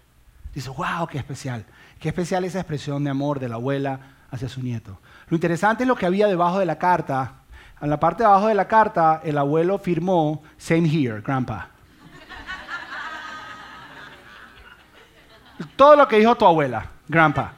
Dice, 0.54 0.70
wow, 0.70 1.06
qué 1.08 1.18
especial. 1.18 1.64
Qué 2.00 2.08
especial 2.08 2.44
esa 2.44 2.60
expresión 2.60 3.04
de 3.04 3.10
amor 3.10 3.38
de 3.40 3.48
la 3.48 3.56
abuela 3.56 4.00
hacia 4.30 4.48
su 4.48 4.62
nieto. 4.62 4.98
Lo 5.28 5.36
interesante 5.36 5.84
es 5.84 5.88
lo 5.88 5.96
que 5.96 6.06
había 6.06 6.26
debajo 6.26 6.58
de 6.58 6.66
la 6.66 6.78
carta. 6.78 7.34
En 7.80 7.90
la 7.90 8.00
parte 8.00 8.22
de 8.22 8.28
abajo 8.28 8.48
de 8.48 8.54
la 8.54 8.66
carta, 8.66 9.20
el 9.24 9.38
abuelo 9.38 9.78
firmó, 9.78 10.42
same 10.56 10.88
here, 10.88 11.20
grandpa. 11.20 11.70
Todo 15.76 15.96
lo 15.96 16.08
que 16.08 16.18
dijo 16.18 16.34
tu 16.34 16.46
abuela, 16.46 16.86
grandpa. 17.08 17.52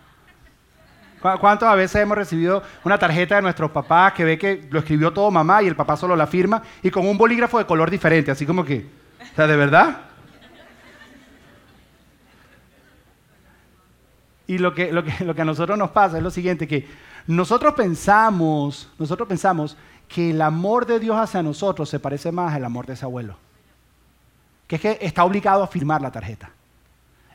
¿Cuántas 1.21 1.76
veces 1.76 2.00
hemos 2.00 2.16
recibido 2.16 2.62
una 2.83 2.99
tarjeta 2.99 3.37
de 3.37 3.42
nuestros 3.42 3.71
papás 3.71 4.14
que 4.14 4.25
ve 4.25 4.38
que 4.38 4.66
lo 4.71 4.78
escribió 4.78 5.12
todo 5.12 5.30
mamá 5.30 5.62
y 5.62 5.66
el 5.66 5.76
papá 5.76 5.97
solo 5.97 6.16
la 6.16 6.26
firma 6.26 6.62
y 6.83 6.90
con 6.90 7.07
un 7.07 7.19
bolígrafo 7.19 7.59
de 7.59 7.66
color 7.66 7.90
diferente, 7.90 8.30
así 8.30 8.47
como 8.47 8.64
que, 8.64 8.87
o 9.21 9.37
sea, 9.37 9.47
¿de 9.47 9.57
verdad? 9.57 9.99
Y 14.47 14.59
lo 14.59 14.75
que, 14.75 14.90
lo 14.90 15.04
que, 15.04 15.25
lo 15.25 15.35
que 15.35 15.42
a 15.42 15.45
nosotros 15.45 15.76
nos 15.76 15.90
pasa 15.90 16.16
es 16.16 16.23
lo 16.23 16.30
siguiente, 16.30 16.66
que 16.66 16.88
nosotros 17.26 17.75
pensamos, 17.75 18.88
nosotros 18.99 19.28
pensamos 19.28 19.76
que 20.09 20.30
el 20.30 20.40
amor 20.40 20.87
de 20.87 20.99
Dios 20.99 21.16
hacia 21.16 21.42
nosotros 21.42 21.88
se 21.88 22.00
parece 22.00 22.33
más 22.33 22.54
al 22.54 22.64
amor 22.64 22.87
de 22.87 22.95
ese 22.95 23.04
abuelo. 23.04 23.37
Que 24.66 24.76
es 24.76 24.83
que 24.83 24.99
está 25.02 25.23
obligado 25.23 25.62
a 25.62 25.69
firmar 25.69 26.00
la 26.00 26.11
tarjeta. 26.11 26.50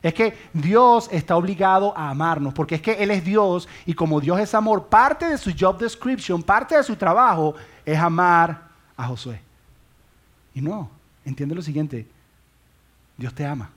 Es 0.02 0.14
que 0.14 0.36
Dios 0.52 1.08
está 1.10 1.36
obligado 1.36 1.96
a 1.96 2.10
amarnos, 2.10 2.54
porque 2.54 2.76
es 2.76 2.82
que 2.82 2.92
Él 2.92 3.10
es 3.10 3.24
Dios 3.24 3.68
y 3.86 3.94
como 3.94 4.20
Dios 4.20 4.38
es 4.38 4.54
amor, 4.54 4.86
parte 4.86 5.26
de 5.26 5.38
su 5.38 5.52
job 5.58 5.78
description, 5.78 6.42
parte 6.42 6.76
de 6.76 6.82
su 6.82 6.96
trabajo 6.96 7.54
es 7.84 7.98
amar 7.98 8.68
a 8.96 9.06
Josué. 9.06 9.40
Y 10.54 10.60
no, 10.60 10.90
entiende 11.24 11.54
lo 11.54 11.62
siguiente, 11.62 12.06
Dios 13.16 13.34
te 13.34 13.46
ama, 13.46 13.70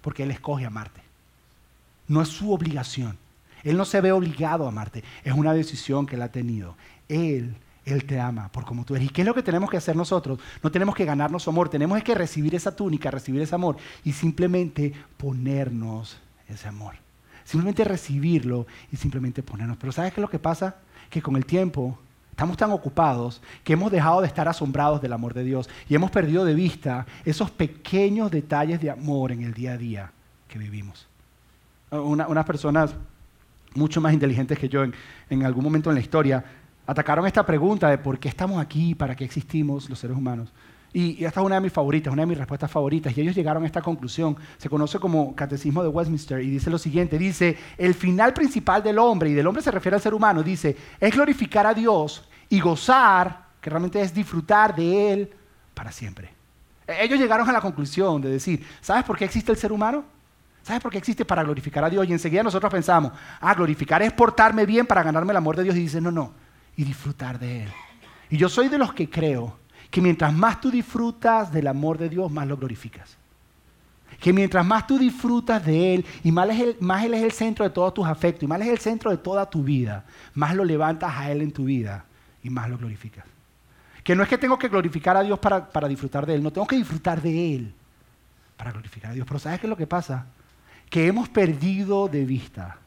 porque 0.00 0.22
Él 0.22 0.30
escoge 0.30 0.64
amarte. 0.64 1.02
No 2.06 2.22
es 2.22 2.28
su 2.28 2.52
obligación. 2.52 3.18
Él 3.62 3.76
no 3.76 3.84
se 3.84 4.00
ve 4.00 4.12
obligado 4.12 4.66
a 4.66 4.68
amarte. 4.68 5.02
Es 5.24 5.32
una 5.32 5.54
decisión 5.54 6.06
que 6.06 6.16
Él 6.16 6.22
ha 6.22 6.28
tenido. 6.28 6.76
Él, 7.08 7.56
Él 7.84 8.04
te 8.04 8.18
ama 8.18 8.48
por 8.48 8.64
como 8.64 8.84
tú 8.84 8.94
eres. 8.94 9.08
¿Y 9.08 9.10
qué 9.10 9.22
es 9.22 9.26
lo 9.26 9.34
que 9.34 9.42
tenemos 9.42 9.70
que 9.70 9.76
hacer 9.76 9.94
nosotros? 9.94 10.38
No 10.62 10.70
tenemos 10.70 10.94
que 10.94 11.04
ganarnos 11.04 11.42
su 11.42 11.50
amor. 11.50 11.68
Tenemos 11.68 12.02
que 12.02 12.14
recibir 12.14 12.54
esa 12.54 12.74
túnica, 12.74 13.10
recibir 13.10 13.42
ese 13.42 13.54
amor 13.54 13.76
y 14.04 14.12
simplemente 14.12 14.92
ponernos 15.16 16.18
ese 16.48 16.68
amor. 16.68 16.94
Simplemente 17.44 17.84
recibirlo 17.84 18.66
y 18.90 18.96
simplemente 18.96 19.42
ponernos. 19.42 19.76
Pero 19.76 19.92
¿sabes 19.92 20.12
qué 20.12 20.20
es 20.20 20.22
lo 20.22 20.30
que 20.30 20.38
pasa? 20.38 20.76
Que 21.10 21.20
con 21.20 21.36
el 21.36 21.44
tiempo 21.44 21.98
estamos 22.30 22.56
tan 22.56 22.72
ocupados 22.72 23.42
que 23.62 23.74
hemos 23.74 23.92
dejado 23.92 24.22
de 24.22 24.26
estar 24.26 24.48
asombrados 24.48 25.00
del 25.00 25.12
amor 25.12 25.34
de 25.34 25.44
Dios 25.44 25.68
y 25.88 25.94
hemos 25.94 26.10
perdido 26.10 26.44
de 26.44 26.54
vista 26.54 27.06
esos 27.24 27.50
pequeños 27.50 28.30
detalles 28.30 28.80
de 28.80 28.90
amor 28.90 29.30
en 29.30 29.42
el 29.42 29.54
día 29.54 29.74
a 29.74 29.76
día 29.76 30.10
que 30.48 30.58
vivimos. 30.58 31.06
unas 31.90 32.44
personas 32.44 32.96
mucho 33.74 34.00
más 34.00 34.12
inteligentes 34.12 34.58
que 34.58 34.68
yo 34.68 34.84
en, 35.30 35.44
algún 35.44 35.64
momento 35.64 35.90
en 35.90 35.94
la 35.94 36.00
historia, 36.00 36.44
atacaron 36.86 37.26
esta 37.26 37.44
pregunta 37.44 37.88
de 37.88 37.98
por 37.98 38.18
qué 38.18 38.28
estamos 38.28 38.60
aquí, 38.60 38.94
para 38.94 39.14
qué 39.14 39.24
existimos 39.24 39.88
los 39.88 39.98
seres 39.98 40.16
humanos. 40.16 40.52
Y, 40.94 41.24
esta 41.24 41.40
es 41.40 41.46
una 41.46 41.56
de 41.56 41.60
mis 41.60 41.72
favoritas, 41.72 42.12
una 42.12 42.22
de 42.22 42.26
mis 42.26 42.38
respuestas 42.38 42.70
favoritas. 42.70 43.16
Y 43.16 43.20
ellos 43.20 43.34
llegaron 43.34 43.64
a 43.64 43.66
esta 43.66 43.82
conclusión. 43.82 44.36
Se 44.58 44.68
conoce 44.68 45.00
como 45.00 45.34
Catecismo 45.34 45.82
de 45.82 45.88
Westminster 45.88 46.40
y 46.40 46.48
dice 46.48 46.70
lo 46.70 46.78
siguiente. 46.78 47.18
Dice, 47.18 47.58
el 47.76 47.94
final 47.94 48.32
principal 48.32 48.80
del 48.80 49.00
hombre, 49.00 49.30
y 49.30 49.34
del 49.34 49.46
hombre 49.46 49.60
se 49.60 49.72
refiere 49.72 49.96
al 49.96 50.00
ser 50.02 50.14
humano, 50.14 50.42
dice, 50.44 50.76
es 51.00 51.12
glorificar 51.12 51.66
a 51.66 51.74
Dios 51.74 52.28
y 52.48 52.60
gozar, 52.60 53.46
que 53.60 53.70
realmente 53.70 54.00
es 54.00 54.14
disfrutar 54.14 54.76
de 54.76 55.12
Él 55.12 55.30
para 55.74 55.90
siempre. 55.90 56.32
E, 56.86 57.04
ellos 57.04 57.18
llegaron 57.18 57.48
a 57.48 57.52
la 57.52 57.60
conclusión 57.60 58.22
de 58.22 58.30
decir, 58.30 58.64
¿sabes 58.80 59.02
por 59.02 59.18
qué 59.18 59.24
existe 59.24 59.50
el 59.50 59.58
ser 59.58 59.72
humano? 59.72 60.04
¿Sabes 60.62 60.80
por 60.80 60.92
qué 60.92 60.98
existe? 60.98 61.24
Para 61.24 61.42
glorificar 61.42 61.82
a 61.84 61.90
Dios. 61.90 62.08
Y 62.08 62.12
enseguida 62.12 62.44
nosotros 62.44 62.70
pensamos, 62.70 63.12
ah, 63.40 63.52
glorificar 63.54 64.00
es 64.02 64.12
portarme 64.12 64.64
bien 64.64 64.86
para 64.86 65.02
ganarme 65.02 65.32
el 65.32 65.38
amor 65.38 65.56
de 65.56 65.64
Dios. 65.64 65.74
Y 65.74 65.80
dice, 65.80 66.00
no, 66.00 66.12
no, 66.12 66.32
y 66.76 66.84
disfrutar 66.84 67.38
de 67.38 67.64
Él. 67.64 67.68
Y 68.30 68.36
yo 68.36 68.48
soy 68.48 68.68
de 68.68 68.78
los 68.78 68.92
que 68.92 69.08
creo 69.08 69.56
que 69.90 70.00
mientras 70.00 70.32
más 70.32 70.60
tú 70.60 70.70
disfrutas 70.70 71.52
del 71.52 71.66
amor 71.66 71.98
de 71.98 72.08
Dios, 72.08 72.30
más 72.30 72.46
lo 72.46 72.56
glorificas. 72.56 73.16
Que 74.20 74.32
mientras 74.32 74.64
más 74.64 74.86
tú 74.86 74.98
disfrutas 74.98 75.64
de 75.64 75.94
Él 75.94 76.06
y 76.22 76.32
más, 76.32 76.48
más 76.80 77.04
Él 77.04 77.14
es 77.14 77.22
el 77.22 77.32
centro 77.32 77.64
de 77.64 77.70
todos 77.70 77.94
tus 77.94 78.06
afectos 78.06 78.44
y 78.44 78.46
más 78.46 78.60
Él 78.60 78.66
es 78.68 78.72
el 78.72 78.78
centro 78.78 79.10
de 79.10 79.18
toda 79.18 79.48
tu 79.48 79.62
vida, 79.62 80.04
más 80.34 80.54
lo 80.54 80.64
levantas 80.64 81.12
a 81.16 81.30
Él 81.30 81.42
en 81.42 81.52
tu 81.52 81.64
vida 81.64 82.04
y 82.42 82.50
más 82.50 82.68
lo 82.68 82.78
glorificas. 82.78 83.24
Que 84.02 84.14
no 84.14 84.22
es 84.22 84.28
que 84.28 84.38
tengo 84.38 84.58
que 84.58 84.68
glorificar 84.68 85.16
a 85.16 85.22
Dios 85.22 85.38
para, 85.38 85.68
para 85.68 85.88
disfrutar 85.88 86.26
de 86.26 86.34
Él, 86.34 86.42
no 86.42 86.52
tengo 86.52 86.66
que 86.66 86.76
disfrutar 86.76 87.20
de 87.20 87.54
Él 87.54 87.74
para 88.56 88.72
glorificar 88.72 89.10
a 89.10 89.14
Dios. 89.14 89.26
Pero 89.26 89.40
¿sabes 89.40 89.60
qué 89.60 89.66
es 89.66 89.70
lo 89.70 89.76
que 89.76 89.86
pasa? 89.86 90.26
que 90.94 91.08
hemos 91.08 91.28
perdido 91.28 92.06
de 92.06 92.24
vista 92.24 92.78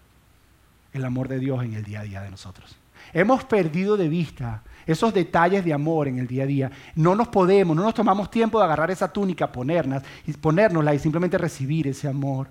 el 0.94 1.04
amor 1.04 1.28
de 1.28 1.40
Dios 1.40 1.62
en 1.64 1.74
el 1.74 1.84
día 1.84 2.00
a 2.00 2.04
día 2.04 2.22
de 2.22 2.32
nosotros. 2.32 2.78
Hemos 3.14 3.44
perdido 3.44 3.98
de 3.98 4.10
vista 4.10 4.64
esos 4.86 5.14
detalles 5.14 5.66
de 5.66 5.74
amor 5.74 6.08
en 6.08 6.18
el 6.18 6.28
día 6.28 6.44
a 6.44 6.48
día. 6.48 6.72
No 6.96 7.16
nos 7.16 7.28
podemos, 7.28 7.76
no 7.76 7.84
nos 7.84 7.94
tomamos 7.94 8.32
tiempo 8.32 8.58
de 8.58 8.66
agarrar 8.66 8.90
esa 8.90 9.12
túnica, 9.12 9.52
ponernos, 9.52 10.02
y 10.26 10.32
y 10.32 11.00
simplemente 11.00 11.38
recibir 11.38 11.88
ese 11.88 12.08
amor 12.08 12.48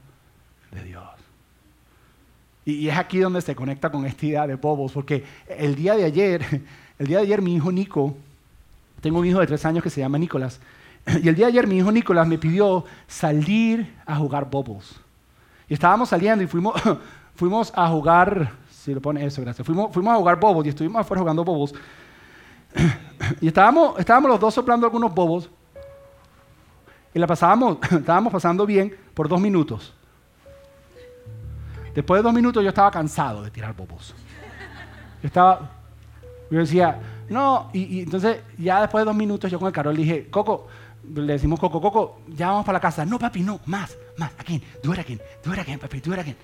de 0.71 0.83
Dios. 0.85 1.05
Y, 2.66 2.88
es 2.88 2.99
aquí 2.99 3.19
donde 3.19 3.40
se 3.40 3.55
conecta 3.55 3.90
con 3.90 4.05
esta 4.05 4.27
idea 4.27 4.47
de 4.47 4.57
bobos, 4.57 4.92
porque 4.92 5.25
el 5.49 5.75
día 5.77 5.95
de 5.95 6.05
ayer, 6.05 6.45
el 6.99 7.07
día 7.07 7.19
de 7.19 7.25
ayer 7.25 7.40
mi 7.40 7.55
hijo 7.55 7.73
Nico, 7.73 8.16
tengo 9.01 9.21
un 9.21 9.27
hijo 9.27 9.40
de 9.40 9.47
tres 9.47 9.64
años 9.64 9.83
que 9.83 9.90
se 9.90 10.01
llama 10.01 10.19
Nicolás, 10.19 10.61
y 11.23 11.29
el 11.29 11.35
día 11.37 11.47
de 11.47 11.53
ayer 11.53 11.66
mi 11.66 11.79
hijo 11.79 11.90
Nicolás 11.90 12.27
me 12.27 12.38
pidió 12.38 12.85
salir 13.07 13.95
a 14.05 14.16
jugar 14.16 14.51
bobos. 14.51 15.01
Y 15.69 15.75
estábamos 15.75 16.11
saliendo 16.11 16.42
y 16.45 16.49
fuimos, 16.49 16.75
fuimos 17.35 17.73
a 17.75 17.88
jugar, 17.88 18.53
si 18.87 18.94
lo 18.94 19.01
pone 19.01 19.27
eso, 19.27 19.42
gracias, 19.42 19.66
fuimos, 19.66 19.92
fuimos 19.92 20.14
a 20.14 20.16
jugar 20.16 20.38
bobos 20.38 20.64
y 20.64 20.68
estuvimos 20.68 21.01
afuera 21.01 21.20
jugando 21.20 21.44
bobos. 21.44 21.75
Y 23.40 23.49
estábamos, 23.49 23.99
estábamos 23.99 24.31
los 24.31 24.38
dos 24.38 24.55
soplando 24.55 24.87
algunos 24.87 25.12
bobos 25.12 25.51
y 27.12 27.18
la 27.18 27.27
pasábamos, 27.27 27.79
estábamos 27.90 28.33
pasando 28.33 28.64
bien 28.64 28.94
por 29.12 29.29
dos 29.29 29.40
minutos. 29.40 29.92
Después 31.96 32.20
de 32.20 32.22
dos 32.22 32.33
minutos 32.33 32.62
yo 32.62 32.68
estaba 32.68 32.90
cansado 32.92 33.42
de 33.42 33.51
tirar 33.51 33.75
bobos. 33.75 34.14
Yo 35.20 35.27
estaba, 35.27 35.68
yo 36.49 36.59
decía, 36.61 37.01
no, 37.29 37.70
y, 37.72 37.99
y 37.99 38.01
entonces 38.03 38.42
ya 38.57 38.83
después 38.83 39.03
de 39.03 39.07
dos 39.07 39.16
minutos 39.16 39.51
yo 39.51 39.59
con 39.59 39.66
el 39.66 39.75
Carol 39.75 39.96
dije, 39.96 40.31
Coco, 40.31 40.68
le 41.12 41.33
decimos 41.33 41.59
Coco, 41.59 41.81
Coco, 41.81 42.20
ya 42.29 42.49
vamos 42.49 42.64
para 42.64 42.77
la 42.77 42.81
casa. 42.81 43.05
No, 43.05 43.18
papi, 43.18 43.40
no, 43.42 43.59
más, 43.66 43.99
más, 44.16 44.31
again, 44.38 44.62
do 44.81 44.92
it 44.92 45.01
again, 45.01 45.20
do 45.42 45.53
it 45.53 45.81
papi, 45.81 46.01
do 46.01 46.14
it. 46.14 46.37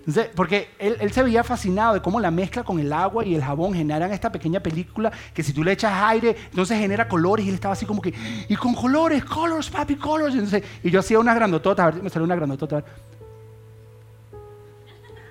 Entonces, 0.00 0.30
porque 0.34 0.70
él, 0.78 1.12
se 1.12 1.22
veía 1.22 1.44
fascinado 1.44 1.94
de 1.94 2.00
cómo 2.00 2.20
la 2.20 2.30
mezcla 2.30 2.62
con 2.62 2.78
el 2.78 2.90
agua 2.92 3.24
y 3.24 3.34
el 3.34 3.44
jabón 3.44 3.74
generan 3.74 4.10
esta 4.12 4.32
pequeña 4.32 4.60
película 4.60 5.12
que 5.34 5.42
si 5.42 5.52
tú 5.52 5.62
le 5.62 5.72
echas 5.72 5.92
aire, 5.94 6.36
entonces 6.50 6.78
genera 6.78 7.06
colores 7.06 7.44
y 7.44 7.50
él 7.50 7.54
estaba 7.56 7.72
así 7.72 7.84
como 7.84 8.00
que, 8.00 8.14
y 8.48 8.56
con 8.56 8.74
colores, 8.74 9.24
colors, 9.24 9.68
papi, 9.68 9.96
colors. 9.96 10.34
Entonces, 10.34 10.64
y 10.82 10.90
yo 10.90 11.00
hacía 11.00 11.18
una 11.18 11.34
grandotota, 11.34 11.84
a 11.84 11.90
ver, 11.90 12.02
me 12.02 12.08
salió 12.08 12.24
una 12.24 12.34
grandotota. 12.34 12.82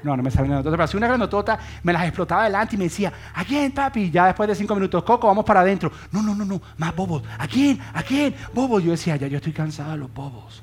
No, 0.04 0.16
no 0.16 0.22
me 0.24 0.30
salió 0.30 0.46
una 0.46 0.56
grandotota, 0.56 0.78
pero 0.78 0.84
hacía 0.84 0.98
una 1.00 1.08
grandotota, 1.08 1.60
me 1.84 1.92
las 1.92 2.04
explotaba 2.04 2.44
delante 2.44 2.76
y 2.76 2.78
me 2.78 2.84
decía, 2.86 3.12
¿a 3.34 3.44
quién, 3.44 3.72
papi? 3.72 4.12
Ya 4.12 4.28
después 4.28 4.48
de 4.48 4.56
cinco 4.56 4.76
minutos, 4.76 5.04
Coco, 5.04 5.28
vamos 5.28 5.44
para 5.44 5.62
adentro. 5.62 5.92
No, 6.12 6.22
no, 6.22 6.36
no, 6.36 6.46
no, 6.46 6.62
más 6.78 6.96
bobos. 6.96 7.24
¿A 7.40 7.48
quién? 7.48 7.80
¿A 7.92 8.04
quién? 8.04 8.36
Bobos. 8.54 8.84
Yo 8.84 8.92
decía, 8.92 9.16
ya 9.16 9.28
yo 9.28 9.38
estoy 9.38 9.52
cansado 9.52 9.92
de 9.92 9.98
los 9.98 10.14
bobos. 10.14 10.62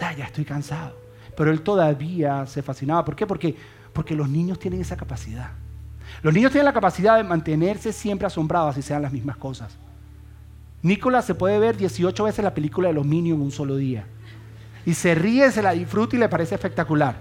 Ya, 0.00 0.12
ya 0.12 0.26
estoy 0.26 0.44
cansado. 0.44 1.09
Pero 1.40 1.52
él 1.52 1.62
todavía 1.62 2.44
se 2.44 2.60
fascinaba. 2.60 3.02
¿Por 3.02 3.16
qué? 3.16 3.26
Porque, 3.26 3.56
porque 3.94 4.14
los 4.14 4.28
niños 4.28 4.58
tienen 4.58 4.82
esa 4.82 4.94
capacidad. 4.94 5.52
Los 6.20 6.34
niños 6.34 6.52
tienen 6.52 6.66
la 6.66 6.74
capacidad 6.74 7.16
de 7.16 7.24
mantenerse 7.24 7.94
siempre 7.94 8.26
asombrados 8.26 8.74
si 8.74 8.82
sean 8.82 9.00
las 9.00 9.10
mismas 9.10 9.38
cosas. 9.38 9.74
Nicolás 10.82 11.24
se 11.24 11.34
puede 11.34 11.58
ver 11.58 11.78
18 11.78 12.24
veces 12.24 12.44
la 12.44 12.52
película 12.52 12.88
de 12.88 12.94
los 12.94 13.06
Minions 13.06 13.38
en 13.38 13.42
un 13.46 13.52
solo 13.52 13.76
día. 13.76 14.04
Y 14.84 14.92
se 14.92 15.14
ríe, 15.14 15.50
se 15.50 15.62
la 15.62 15.70
disfruta 15.70 16.14
y 16.14 16.18
le 16.18 16.28
parece 16.28 16.56
espectacular. 16.56 17.16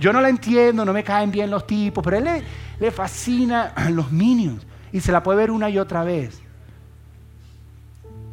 Yo 0.00 0.12
no 0.12 0.20
la 0.20 0.28
entiendo, 0.28 0.84
no 0.84 0.92
me 0.92 1.04
caen 1.04 1.30
bien 1.30 1.48
los 1.48 1.64
tipos, 1.64 2.02
pero 2.02 2.16
él 2.16 2.44
le, 2.80 2.90
fascina 2.90 3.72
los 3.92 4.10
Minions 4.10 4.66
y 4.90 4.98
se 4.98 5.12
la 5.12 5.22
puede 5.22 5.38
ver 5.38 5.52
una 5.52 5.70
y 5.70 5.78
otra 5.78 6.02
vez. 6.02 6.40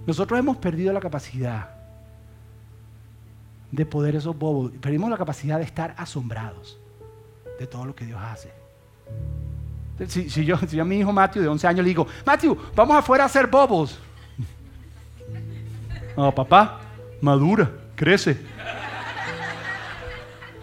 Nosotros 0.07 0.39
hemos 0.39 0.57
perdido 0.57 0.91
la 0.91 0.99
capacidad 0.99 1.78
de 3.71 3.85
poder 3.85 4.15
esos 4.15 4.37
bobos, 4.37 4.71
perdimos 4.81 5.09
la 5.09 5.17
capacidad 5.17 5.57
de 5.57 5.65
estar 5.65 5.93
asombrados 5.97 6.79
de 7.59 7.67
todo 7.67 7.85
lo 7.85 7.95
que 7.95 8.05
Dios 8.05 8.19
hace. 8.21 8.51
Si, 10.07 10.45
yo, 10.45 10.57
si 10.57 10.77
yo 10.77 10.81
a 10.81 10.85
mi 10.85 10.99
hijo 10.99 11.11
Matthew 11.11 11.41
de 11.41 11.49
11 11.49 11.67
años 11.67 11.83
le 11.83 11.89
digo, 11.89 12.07
Matthew, 12.25 12.57
vamos 12.75 12.95
afuera 12.95 13.23
a 13.23 13.27
hacer 13.27 13.47
bobos. 13.47 13.99
No, 16.17 16.33
papá, 16.35 16.81
madura, 17.21 17.71
crece. 17.95 18.35
¿Te 18.35 18.43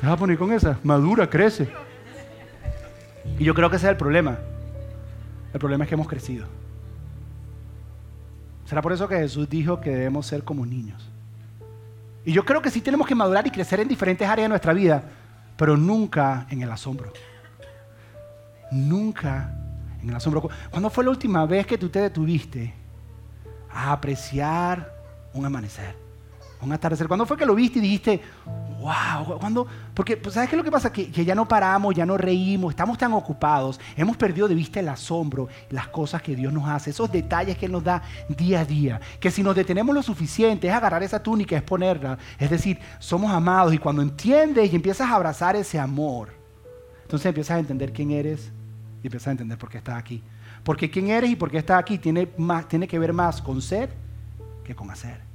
vas 0.03 0.12
a 0.12 0.16
poner 0.16 0.37
con 0.37 0.53
esa? 0.53 0.79
Madura, 0.83 1.31
crece. 1.31 1.71
Y 3.38 3.45
yo 3.45 3.55
creo 3.55 3.71
que 3.71 3.77
ese 3.77 3.87
es 3.87 3.90
el 3.90 3.97
problema. 3.97 4.38
El 5.55 5.61
problema 5.61 5.85
es 5.85 5.88
que 5.88 5.95
hemos 5.95 6.09
crecido. 6.09 6.47
Será 8.66 8.83
por 8.83 8.92
eso 8.92 9.09
que 9.09 9.16
Jesús 9.16 9.49
dijo 9.49 9.81
que 9.81 9.90
debemos 9.90 10.27
ser 10.27 10.45
como 10.45 10.66
niños. 10.66 11.09
Y 12.27 12.33
yo 12.33 12.45
creo 12.45 12.61
que 12.61 12.71
sí 12.71 12.81
tenemos 12.81 13.07
que 13.07 13.15
madurar 13.15 13.47
y 13.47 13.53
crecer 13.53 13.79
en 13.79 13.87
diferentes 13.87 14.29
áreas 14.29 14.47
de 14.47 14.49
nuestra 14.49 14.73
vida, 14.73 15.01
pero 15.57 15.77
nunca 15.77 16.45
en 16.51 16.61
el 16.61 16.71
asombro. 16.73 17.12
Nunca 18.73 19.55
en 20.03 20.09
el 20.09 20.17
asombro. 20.17 20.51
¿Cuándo 20.71 20.91
fue 20.91 21.05
la 21.05 21.11
última 21.11 21.47
vez 21.47 21.69
que 21.69 21.79
tú 21.79 21.89
te 21.89 22.01
detuviste 22.01 22.75
a 23.71 23.93
apreciar 23.93 24.93
un 25.35 25.47
amanecer? 25.47 26.06
Un 26.61 26.73
atardecer. 26.73 27.07
¿Cuándo 27.07 27.27
fue 27.27 27.37
que 27.37 27.47
lo 27.47 27.55
viste 27.55 27.79
y 27.79 27.83
dijiste, 27.83 28.21
wow? 28.81 29.38
¿Cuándo? 29.38 29.66
Porque, 29.95 30.16
pues, 30.16 30.35
¿sabes 30.35 30.49
qué 30.49 30.57
es 30.57 30.59
lo 30.59 30.64
que 30.64 30.71
pasa? 30.71 30.92
Que, 30.92 31.25
ya 31.25 31.35
no 31.35 31.47
paramos, 31.47 31.95
ya 31.95 32.07
no 32.07 32.16
reímos, 32.16 32.71
estamos 32.71 32.99
tan 32.99 33.12
ocupados, 33.12 33.81
hemos 33.97 34.16
perdido 34.16 34.49
de 34.49 34.55
vista 34.55 34.81
el 34.81 34.88
asombro, 34.88 35.49
las 35.71 35.88
cosas 35.88 36.23
que 36.23 36.35
Dios 36.35 36.53
nos 36.53 36.69
hace, 36.69 36.90
esos 36.90 37.11
detalles 37.11 37.57
que 37.57 37.66
Él 37.66 37.73
nos 37.73 37.85
da 37.85 38.03
día 38.29 38.61
a 38.61 38.64
día. 38.64 39.01
Que 39.21 39.31
si 39.31 39.42
nos 39.42 39.55
detenemos 39.55 39.95
lo 39.95 40.03
suficiente 40.03 40.69
es 40.69 40.75
agarrar 40.75 41.03
esa 41.03 41.23
túnica, 41.23 41.57
es 41.57 41.62
ponerla. 41.62 42.19
Es 42.38 42.51
decir, 42.51 42.79
somos 42.99 43.31
amados 43.31 43.75
y 43.75 43.79
cuando 43.79 44.03
entiendes 44.03 44.73
y 44.73 44.77
empiezas 44.77 45.09
a 45.11 45.14
abrazar 45.14 45.57
ese 45.57 45.79
amor, 45.79 46.31
entonces 47.03 47.27
empiezas 47.27 47.57
a 47.57 47.61
entender 47.61 47.92
quién 47.92 48.11
eres 48.11 48.51
y 49.03 49.07
empiezas 49.07 49.29
a 49.29 49.31
entender 49.33 49.59
por 49.59 49.69
qué 49.69 49.79
estás 49.79 49.97
aquí. 49.97 50.23
Porque 50.64 50.90
quién 50.90 51.09
eres 51.09 51.31
y 51.31 51.37
por 51.37 51.51
qué 51.51 51.59
estás 51.59 51.79
aquí 51.79 51.99
tiene, 51.99 52.29
más, 52.37 52.66
tiene 52.66 52.88
que 52.88 52.99
ver 52.99 53.12
más 53.12 53.40
con 53.40 53.62
ser 53.62 53.90
que 54.64 54.75
con 54.75 54.90
hacer. 54.90 55.26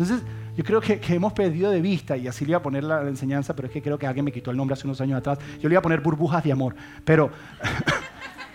Entonces, 0.00 0.26
yo 0.56 0.64
creo 0.64 0.80
que, 0.80 0.98
hemos 1.10 1.34
perdido 1.34 1.70
de 1.70 1.82
vista, 1.82 2.16
y 2.16 2.26
así 2.26 2.46
le 2.46 2.52
iba 2.52 2.58
a 2.58 2.62
poner 2.62 2.84
la, 2.84 3.02
enseñanza, 3.02 3.54
pero 3.54 3.68
es 3.68 3.72
que 3.72 3.82
creo 3.82 3.98
que 3.98 4.06
alguien 4.06 4.24
me 4.24 4.32
quitó 4.32 4.50
el 4.50 4.56
nombre 4.56 4.72
hace 4.72 4.86
unos 4.86 4.98
años 5.02 5.18
atrás. 5.18 5.38
Yo 5.60 5.68
le 5.68 5.74
iba 5.74 5.80
a 5.80 5.82
poner 5.82 6.00
burbujas 6.00 6.42
de 6.42 6.52
amor, 6.52 6.74
pero 7.04 7.30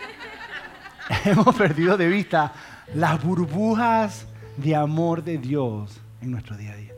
hemos 1.24 1.54
perdido 1.54 1.96
de 1.96 2.08
vista 2.08 2.52
las 2.96 3.22
burbujas 3.22 4.26
de 4.56 4.74
amor 4.74 5.22
de 5.22 5.38
Dios 5.38 6.00
en 6.20 6.32
nuestro 6.32 6.56
día 6.56 6.72
a 6.72 6.76
día. 6.76 6.92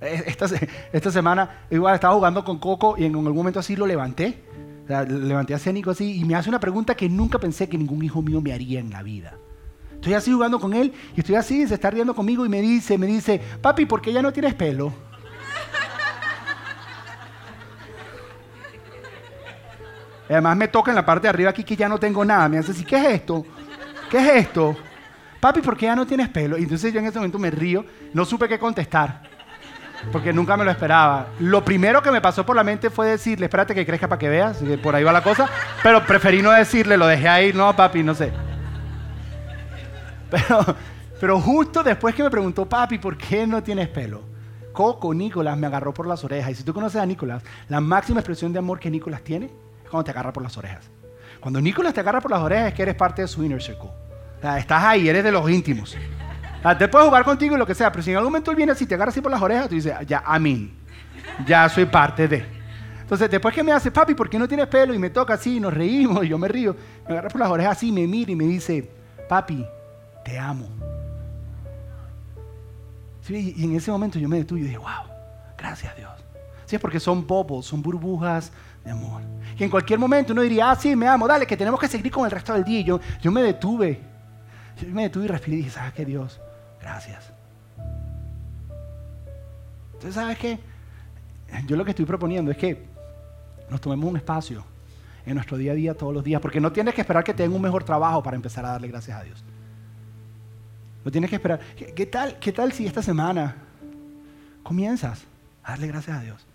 Esta, 0.00 0.46
esta 0.94 1.10
semana 1.10 1.66
igual 1.70 1.94
estaba 1.94 2.14
jugando 2.14 2.42
con 2.42 2.58
Coco 2.58 2.94
y 2.96 3.04
en 3.04 3.14
algún 3.14 3.36
momento 3.36 3.60
así 3.60 3.76
lo 3.76 3.86
levanté. 3.86 4.42
levanté 4.88 5.54
a 5.54 5.72
Nico 5.72 5.90
así 5.90 6.18
y 6.18 6.24
me 6.24 6.36
hace 6.36 6.48
una 6.48 6.58
pregunta 6.58 6.94
que 6.94 7.06
nunca 7.06 7.38
pensé 7.38 7.68
que 7.68 7.76
ningún 7.76 8.02
hijo 8.02 8.22
mío 8.22 8.40
me 8.40 8.54
haría 8.54 8.80
en 8.80 8.88
la 8.88 9.02
vida. 9.02 9.34
Estoy 10.00 10.14
así 10.14 10.32
jugando 10.32 10.58
con 10.58 10.72
él 10.72 10.94
y 11.14 11.20
estoy 11.20 11.34
así, 11.34 11.68
se 11.68 11.74
está 11.74 11.90
riendo 11.90 12.14
conmigo 12.14 12.46
y 12.46 12.48
me 12.48 12.62
dice, 12.62 12.96
me 12.96 13.06
dice, 13.06 13.38
papi, 13.60 13.84
¿por 13.84 14.00
qué 14.00 14.14
ya 14.14 14.22
no 14.22 14.32
tienes 14.32 14.54
pelo? 14.54 14.94
Además 20.26 20.56
me 20.56 20.68
toca 20.68 20.90
en 20.90 20.94
la 20.94 21.04
parte 21.04 21.24
de 21.24 21.28
arriba 21.28 21.50
aquí 21.50 21.62
que 21.64 21.76
ya 21.76 21.86
no 21.86 21.98
tengo 21.98 22.24
nada. 22.24 22.48
Me 22.48 22.56
hace 22.56 22.72
así, 22.72 22.82
¿qué 22.82 22.96
es 22.96 23.04
esto? 23.16 23.44
¿Qué 24.10 24.16
es 24.16 24.46
esto? 24.46 24.74
Papi, 25.38 25.60
¿por 25.60 25.76
qué 25.76 25.84
ya 25.84 25.94
no 25.94 26.06
tienes 26.06 26.30
pelo? 26.30 26.56
Y 26.56 26.62
entonces 26.62 26.94
yo 26.94 27.00
en 27.00 27.04
ese 27.04 27.18
momento 27.18 27.38
me 27.38 27.50
río, 27.50 27.84
no 28.14 28.24
supe 28.24 28.48
qué 28.48 28.58
contestar, 28.58 29.24
porque 30.10 30.32
nunca 30.32 30.56
me 30.56 30.64
lo 30.64 30.70
esperaba. 30.70 31.26
Lo 31.40 31.62
primero 31.62 32.02
que 32.02 32.10
me 32.10 32.22
pasó 32.22 32.46
por 32.46 32.56
la 32.56 32.64
mente 32.64 32.88
fue 32.88 33.06
decirle, 33.06 33.46
espérate 33.46 33.74
que 33.74 33.84
crezca 33.84 34.08
para 34.08 34.18
que 34.18 34.30
veas, 34.30 34.62
por 34.82 34.94
ahí 34.94 35.04
va 35.04 35.12
la 35.12 35.22
cosa, 35.22 35.46
pero 35.82 36.06
preferí 36.06 36.40
no 36.40 36.52
decirle, 36.52 36.96
lo 36.96 37.06
dejé 37.06 37.28
ahí, 37.28 37.52
no, 37.52 37.76
papi, 37.76 38.02
no 38.02 38.14
sé. 38.14 38.32
Pero, 40.30 40.76
pero 41.20 41.40
justo 41.40 41.82
después 41.82 42.14
que 42.14 42.22
me 42.22 42.30
preguntó, 42.30 42.66
papi, 42.66 42.98
¿por 42.98 43.16
qué 43.16 43.46
no 43.46 43.62
tienes 43.62 43.88
pelo? 43.88 44.22
Coco, 44.72 45.12
Nicolás, 45.12 45.58
me 45.58 45.66
agarró 45.66 45.92
por 45.92 46.06
las 46.06 46.24
orejas. 46.24 46.52
Y 46.52 46.54
si 46.54 46.62
tú 46.62 46.72
conoces 46.72 47.00
a 47.00 47.06
Nicolás, 47.06 47.42
la 47.68 47.80
máxima 47.80 48.20
expresión 48.20 48.52
de 48.52 48.60
amor 48.60 48.78
que 48.78 48.90
Nicolás 48.90 49.22
tiene 49.22 49.46
es 49.46 49.90
cuando 49.90 50.04
te 50.04 50.10
agarra 50.12 50.32
por 50.32 50.42
las 50.42 50.56
orejas. 50.56 50.88
Cuando 51.40 51.60
Nicolás 51.60 51.94
te 51.94 52.00
agarra 52.00 52.20
por 52.20 52.30
las 52.30 52.40
orejas 52.40 52.68
es 52.68 52.74
que 52.74 52.82
eres 52.82 52.94
parte 52.94 53.22
de 53.22 53.28
su 53.28 53.42
inner 53.42 53.62
circle. 53.62 53.88
O 53.88 54.40
sea, 54.40 54.58
estás 54.58 54.82
ahí, 54.84 55.08
eres 55.08 55.24
de 55.24 55.32
los 55.32 55.50
íntimos. 55.50 55.96
O 56.58 56.62
sea, 56.62 56.78
te 56.78 56.88
puede 56.88 57.06
jugar 57.06 57.24
contigo 57.24 57.56
y 57.56 57.58
lo 57.58 57.66
que 57.66 57.74
sea, 57.74 57.90
pero 57.90 58.02
si 58.02 58.10
en 58.10 58.18
algún 58.18 58.32
momento 58.32 58.50
él 58.50 58.56
viene 58.56 58.72
así, 58.72 58.86
te 58.86 58.94
agarra 58.94 59.10
así 59.10 59.20
por 59.20 59.30
las 59.30 59.40
orejas, 59.40 59.68
tú 59.68 59.74
dices, 59.74 59.94
ya, 60.06 60.22
amén. 60.24 60.72
Ya 61.46 61.68
soy 61.68 61.86
parte 61.86 62.28
de. 62.28 62.44
Entonces, 63.00 63.30
después 63.30 63.54
que 63.54 63.62
me 63.62 63.72
hace, 63.72 63.90
papi, 63.90 64.14
¿por 64.14 64.30
qué 64.30 64.38
no 64.38 64.46
tienes 64.46 64.66
pelo? 64.68 64.94
Y 64.94 64.98
me 64.98 65.10
toca 65.10 65.34
así, 65.34 65.58
nos 65.58 65.74
reímos, 65.74 66.24
y 66.24 66.28
yo 66.28 66.38
me 66.38 66.48
río. 66.48 66.76
Me 67.06 67.12
agarra 67.12 67.28
por 67.28 67.40
las 67.40 67.50
orejas 67.50 67.76
así, 67.76 67.90
me 67.90 68.06
mira 68.06 68.30
y 68.30 68.36
me 68.36 68.44
dice, 68.44 68.88
papi, 69.28 69.66
te 70.30 70.38
amo. 70.38 70.68
y 73.28 73.64
en 73.64 73.76
ese 73.76 73.90
momento 73.90 74.18
yo 74.18 74.28
me 74.28 74.38
detuve 74.38 74.60
y 74.60 74.62
dije, 74.64 74.78
wow, 74.78 75.04
gracias 75.58 75.96
Dios. 75.96 76.10
Sí, 76.66 76.76
es 76.76 76.82
porque 76.82 77.00
son 77.00 77.26
bobos, 77.26 77.66
son 77.66 77.82
burbujas 77.82 78.52
de 78.84 78.92
amor. 78.92 79.22
Y 79.58 79.64
en 79.64 79.70
cualquier 79.70 79.98
momento 79.98 80.32
uno 80.32 80.42
diría, 80.42 80.70
ah, 80.70 80.76
sí, 80.76 80.94
me 80.94 81.08
amo, 81.08 81.26
dale, 81.26 81.46
que 81.46 81.56
tenemos 81.56 81.80
que 81.80 81.88
seguir 81.88 82.12
con 82.12 82.24
el 82.24 82.30
resto 82.30 82.52
del 82.52 82.64
día. 82.64 82.80
yo, 82.82 83.00
yo 83.20 83.32
me 83.32 83.42
detuve. 83.42 84.00
Yo 84.80 84.88
me 84.88 85.02
detuve 85.02 85.24
y 85.24 85.28
respiré 85.28 85.56
y 85.56 85.58
dije, 85.58 85.70
¿sabes 85.70 85.92
qué, 85.94 86.04
Dios? 86.04 86.40
Gracias. 86.80 87.32
Entonces, 89.94 90.14
¿sabes 90.14 90.38
qué? 90.38 90.58
Yo 91.66 91.76
lo 91.76 91.84
que 91.84 91.90
estoy 91.90 92.06
proponiendo 92.06 92.52
es 92.52 92.56
que 92.56 92.86
nos 93.68 93.80
tomemos 93.80 94.08
un 94.08 94.16
espacio 94.16 94.64
en 95.26 95.34
nuestro 95.34 95.56
día 95.56 95.72
a 95.72 95.74
día 95.74 95.94
todos 95.94 96.14
los 96.14 96.24
días, 96.24 96.40
porque 96.40 96.60
no 96.60 96.72
tienes 96.72 96.94
que 96.94 97.00
esperar 97.00 97.24
que 97.24 97.34
tenga 97.34 97.54
un 97.54 97.62
mejor 97.62 97.84
trabajo 97.84 98.22
para 98.22 98.36
empezar 98.36 98.64
a 98.64 98.70
darle 98.70 98.88
gracias 98.88 99.18
a 99.18 99.22
Dios. 99.24 99.44
No 101.04 101.10
tienes 101.10 101.30
que 101.30 101.36
esperar. 101.36 101.60
¿Qué, 101.76 102.06
tal, 102.06 102.38
¿Qué 102.38 102.52
tal 102.52 102.72
si 102.72 102.86
esta 102.86 103.02
semana 103.02 103.56
comienzas 104.62 105.24
a 105.62 105.72
darle 105.72 105.88
gracias 105.88 106.18
a 106.18 106.22
Dios? 106.22 106.46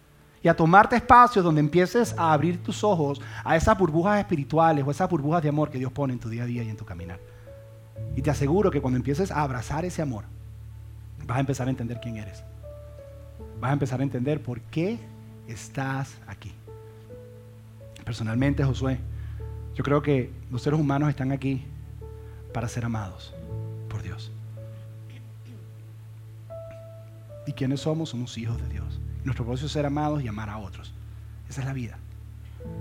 Y 0.43 0.47
a 0.47 0.55
tomarte 0.55 0.95
espacios 0.95 1.43
donde 1.43 1.60
empieces 1.60 2.13
a 2.17 2.31
abrir 2.31 2.62
tus 2.62 2.84
ojos 2.84 3.19
a 3.43 3.55
esas 3.55 3.75
burbujas 3.77 4.19
espirituales 4.19 4.86
o 4.86 4.91
esas 4.91 5.10
burbujas 5.10 5.41
de 5.41 5.49
amor 5.49 5.71
que 5.71 5.79
Dios 5.79 5.91
pone 5.91 6.13
en 6.13 6.19
tu 6.19 6.29
día 6.29 6.43
a 6.43 6.45
día 6.45 6.62
y 6.62 6.69
en 6.69 6.77
tu 6.77 6.86
caminar. 6.86 7.19
Y 8.15 8.21
te 8.21 8.29
aseguro 8.29 8.69
que 8.69 8.81
cuando 8.81 8.97
empieces 8.97 9.31
a 9.31 9.41
abrazar 9.41 9.86
ese 9.86 10.03
amor, 10.03 10.25
vas 11.25 11.38
a 11.38 11.39
empezar 11.39 11.67
a 11.67 11.71
entender 11.71 11.99
quién 11.99 12.17
eres. 12.17 12.43
Vas 13.60 13.71
a 13.71 13.73
empezar 13.73 13.99
a 14.01 14.03
entender 14.03 14.43
por 14.43 14.62
qué 14.62 14.99
estás 15.47 16.15
aquí. 16.27 16.51
Personalmente, 18.03 18.63
Josué, 18.63 18.99
yo 19.73 19.84
creo 19.84 20.03
que 20.03 20.31
los 20.51 20.62
seres 20.62 20.79
humanos 20.79 21.10
están 21.10 21.31
aquí 21.31 21.65
para 22.53 22.67
ser 22.67 22.86
amados 22.86 23.35
¿Y 27.45 27.53
quiénes 27.53 27.81
somos? 27.81 28.10
Somos 28.10 28.38
hijos 28.38 28.62
de 28.62 28.67
Dios. 28.69 28.99
nuestro 29.23 29.45
propósito 29.45 29.67
es 29.67 29.71
ser 29.71 29.86
amados 29.86 30.23
y 30.23 30.27
amar 30.27 30.49
a 30.49 30.58
otros. 30.58 30.93
Esa 31.49 31.62
es 31.62 31.67
la 31.67 31.73
vida. 31.73 31.97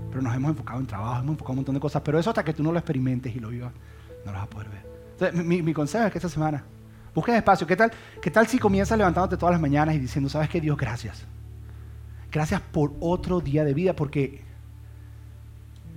Pero 0.09 0.21
nos 0.21 0.35
hemos 0.35 0.51
enfocado 0.51 0.79
en 0.79 0.87
trabajo, 0.87 1.21
hemos 1.21 1.33
enfocado 1.33 1.53
en 1.53 1.57
un 1.57 1.57
montón 1.57 1.75
de 1.75 1.81
cosas, 1.81 2.01
pero 2.03 2.19
eso 2.19 2.29
hasta 2.29 2.43
que 2.43 2.53
tú 2.53 2.63
no 2.63 2.71
lo 2.71 2.79
experimentes 2.79 3.35
y 3.35 3.39
lo 3.39 3.49
vivas, 3.49 3.71
no 4.25 4.31
lo 4.31 4.37
vas 4.37 4.47
a 4.47 4.49
poder 4.49 4.69
ver. 4.69 4.85
Entonces, 5.11 5.45
mi, 5.45 5.73
consejo 5.73 6.05
es 6.05 6.11
que 6.11 6.17
esta 6.17 6.29
semana 6.29 6.63
busques 7.13 7.35
espacio. 7.35 7.67
¿Qué 7.67 7.75
tal, 7.75 7.91
¿Qué 8.21 8.31
tal 8.31 8.47
si 8.47 8.57
comienzas 8.57 8.97
levantándote 8.97 9.37
todas 9.37 9.53
las 9.53 9.61
mañanas 9.61 9.95
y 9.95 9.99
diciendo, 9.99 10.29
sabes 10.29 10.49
qué, 10.49 10.59
Dios, 10.59 10.77
gracias? 10.77 11.25
Gracias 12.31 12.61
por 12.61 12.93
otro 12.99 13.39
día 13.39 13.63
de 13.63 13.73
vida, 13.73 13.95
porque 13.95 14.41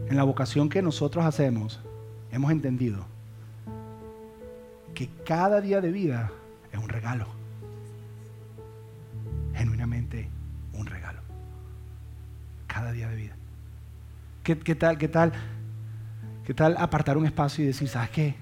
en 0.09 0.17
la 0.17 0.23
vocación 0.23 0.69
que 0.69 0.83
nosotros 0.83 1.25
hacemos, 1.25 1.81
hemos 2.31 2.53
entendido 2.53 3.07
que 4.95 5.09
cada 5.25 5.61
día 5.61 5.81
de 5.81 5.91
vida 5.91 6.31
es 6.73 6.79
un 6.79 6.89
regalo 6.89 7.38
genuinamente 9.59 10.29
un 10.73 10.87
regalo. 10.87 11.21
Cada 12.67 12.93
día 12.93 13.09
de 13.09 13.17
vida. 13.17 13.37
¿Qué, 14.45 14.55
tal, 14.55 14.97
qué 14.97 15.09
tal, 15.09 15.33
qué 16.47 16.55
tal 16.55 16.77
apartar 16.79 17.19
un 17.19 17.27
espacio 17.27 17.65
y 17.65 17.67
decir, 17.67 17.89
¿sabes 17.89 18.09
qué? 18.11 18.35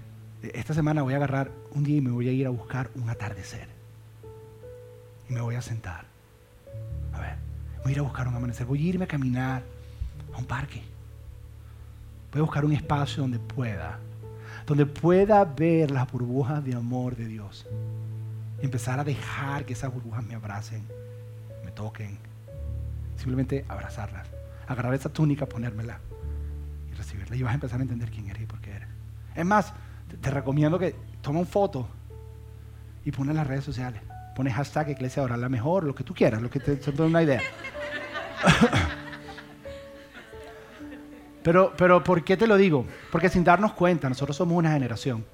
Esta 0.42 0.72
semana 0.72 1.02
voy 1.02 1.14
a 1.14 1.16
agarrar 1.16 1.50
un 1.72 1.82
día 1.82 1.96
y 1.96 2.00
me 2.00 2.12
voy 2.12 2.28
a 2.28 2.32
ir 2.32 2.46
a 2.46 2.50
buscar 2.50 2.90
un 2.94 3.08
atardecer. 3.10 3.66
Y 5.28 5.32
me 5.32 5.40
voy 5.40 5.56
a 5.56 5.62
sentar. 5.62 6.04
A 7.12 7.20
ver, 7.20 7.36
voy 7.82 7.90
a 7.90 7.92
ir 7.92 7.98
a 7.98 8.02
buscar 8.02 8.28
un 8.28 8.36
amanecer. 8.36 8.66
Voy 8.66 8.86
a 8.86 8.88
irme 8.88 9.06
a 9.06 9.08
caminar 9.08 9.64
a 10.32 10.38
un 10.38 10.44
parque. 10.44 10.82
Voy 12.30 12.40
a 12.40 12.42
buscar 12.42 12.64
un 12.64 12.72
espacio 12.72 13.22
donde 13.22 13.40
pueda, 13.40 13.98
donde 14.66 14.86
pueda 14.86 15.44
ver 15.44 15.90
las 15.90 16.12
burbujas 16.12 16.62
de 16.62 16.74
amor 16.74 17.16
de 17.16 17.26
Dios. 17.26 17.66
Empezar 18.60 19.00
a 19.00 19.04
dejar 19.04 19.64
que 19.64 19.72
esas 19.72 19.92
burbujas 19.92 20.24
me 20.24 20.34
abracen 20.34 20.84
toquen. 21.76 22.18
Simplemente 23.14 23.64
abrazarlas. 23.68 24.26
Agarrar 24.66 24.92
esa 24.94 25.10
túnica, 25.10 25.46
ponérmela 25.46 26.00
y 26.90 26.94
recibirla. 26.94 27.36
Y 27.36 27.42
vas 27.44 27.52
a 27.52 27.54
empezar 27.54 27.78
a 27.78 27.82
entender 27.82 28.10
quién 28.10 28.28
eres 28.28 28.42
y 28.42 28.46
por 28.46 28.60
qué 28.60 28.72
eres. 28.72 28.88
Es 29.36 29.46
más, 29.46 29.72
te, 30.20 30.30
recomiendo 30.30 30.76
que 30.76 30.96
toma 31.22 31.38
una 31.38 31.48
foto 31.48 31.86
y 33.04 33.12
ponla 33.12 33.30
en 33.30 33.36
las 33.36 33.46
redes 33.46 33.64
sociales. 33.64 34.02
Pones 34.34 34.54
hashtag 34.54 34.90
iglesia 34.90 35.22
ahora 35.22 35.36
la 35.36 35.48
mejor, 35.48 35.84
lo 35.84 35.94
que 35.94 36.02
tú 36.02 36.12
quieras, 36.12 36.42
lo 36.42 36.50
que 36.50 36.58
te, 36.58 36.74
te 36.74 37.02
una 37.02 37.22
idea. 37.22 37.40
pero, 41.44 41.72
pero, 41.76 42.02
¿por 42.02 42.24
qué 42.24 42.36
te 42.36 42.48
lo 42.48 42.56
digo? 42.56 42.84
Porque 43.12 43.28
sin 43.28 43.44
darnos 43.44 43.72
cuenta, 43.72 44.08
nosotros 44.08 44.36
somos 44.36 44.58
una 44.58 44.72
generación 44.72 45.24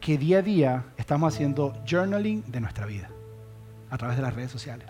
que 0.00 0.18
día 0.18 0.38
a 0.38 0.42
día 0.42 0.84
estamos 0.96 1.32
haciendo 1.32 1.80
journaling 1.88 2.44
de 2.50 2.60
nuestra 2.60 2.86
vida 2.86 3.08
a 3.90 3.98
través 3.98 4.16
de 4.16 4.22
las 4.22 4.34
redes 4.34 4.50
sociales. 4.50 4.88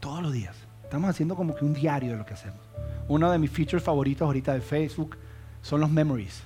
Todos 0.00 0.22
los 0.22 0.32
días. 0.32 0.56
Estamos 0.82 1.10
haciendo 1.10 1.36
como 1.36 1.54
que 1.54 1.64
un 1.64 1.72
diario 1.72 2.12
de 2.12 2.16
lo 2.16 2.26
que 2.26 2.34
hacemos. 2.34 2.58
Uno 3.06 3.30
de 3.30 3.38
mis 3.38 3.50
features 3.50 3.82
favoritos 3.82 4.26
ahorita 4.26 4.54
de 4.54 4.60
Facebook 4.60 5.16
son 5.62 5.80
los 5.80 5.90
memories. 5.90 6.42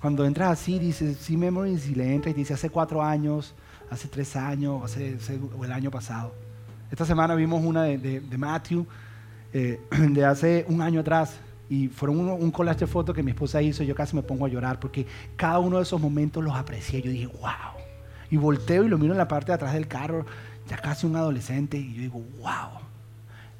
Cuando 0.00 0.24
entras 0.24 0.50
así, 0.50 0.78
dices, 0.78 1.16
sí, 1.18 1.36
memories, 1.36 1.88
y 1.88 1.94
le 1.94 2.14
entras 2.14 2.34
y 2.34 2.38
dice, 2.38 2.54
hace 2.54 2.70
cuatro 2.70 3.02
años, 3.02 3.54
hace 3.90 4.08
tres 4.08 4.36
años, 4.36 4.82
hace, 4.84 5.16
o 5.58 5.64
el 5.64 5.72
año 5.72 5.90
pasado. 5.90 6.34
Esta 6.90 7.06
semana 7.06 7.34
vimos 7.34 7.64
una 7.64 7.84
de, 7.84 8.22
Matthew, 8.36 8.86
eh, 9.52 9.80
de 10.10 10.24
hace 10.24 10.66
un 10.68 10.82
año 10.82 11.00
atrás, 11.00 11.36
y 11.70 11.88
fueron 11.88 12.20
un, 12.20 12.28
un, 12.28 12.50
collage 12.50 12.80
de 12.80 12.86
fotos 12.86 13.14
que 13.14 13.22
mi 13.22 13.30
esposa 13.30 13.62
hizo 13.62 13.82
y 13.82 13.86
yo 13.86 13.94
casi 13.94 14.14
me 14.14 14.22
pongo 14.22 14.44
a 14.44 14.48
llorar 14.50 14.78
porque 14.78 15.06
cada 15.34 15.58
uno 15.58 15.78
de 15.78 15.84
esos 15.84 15.98
momentos 15.98 16.44
los 16.44 16.54
aprecié. 16.54 17.00
Yo 17.00 17.10
dije, 17.10 17.26
wow. 17.26 17.50
Y 18.30 18.36
volteo 18.36 18.84
y 18.84 18.88
lo 18.88 18.98
miro 18.98 19.14
en 19.14 19.18
la 19.18 19.28
parte 19.28 19.46
de 19.46 19.54
atrás 19.54 19.72
del 19.72 19.88
carro, 19.88 20.26
ya 20.68 20.76
casi 20.78 21.06
un 21.06 21.16
adolescente, 21.16 21.76
y 21.76 21.94
yo 21.94 22.00
digo, 22.02 22.20
wow. 22.38 22.80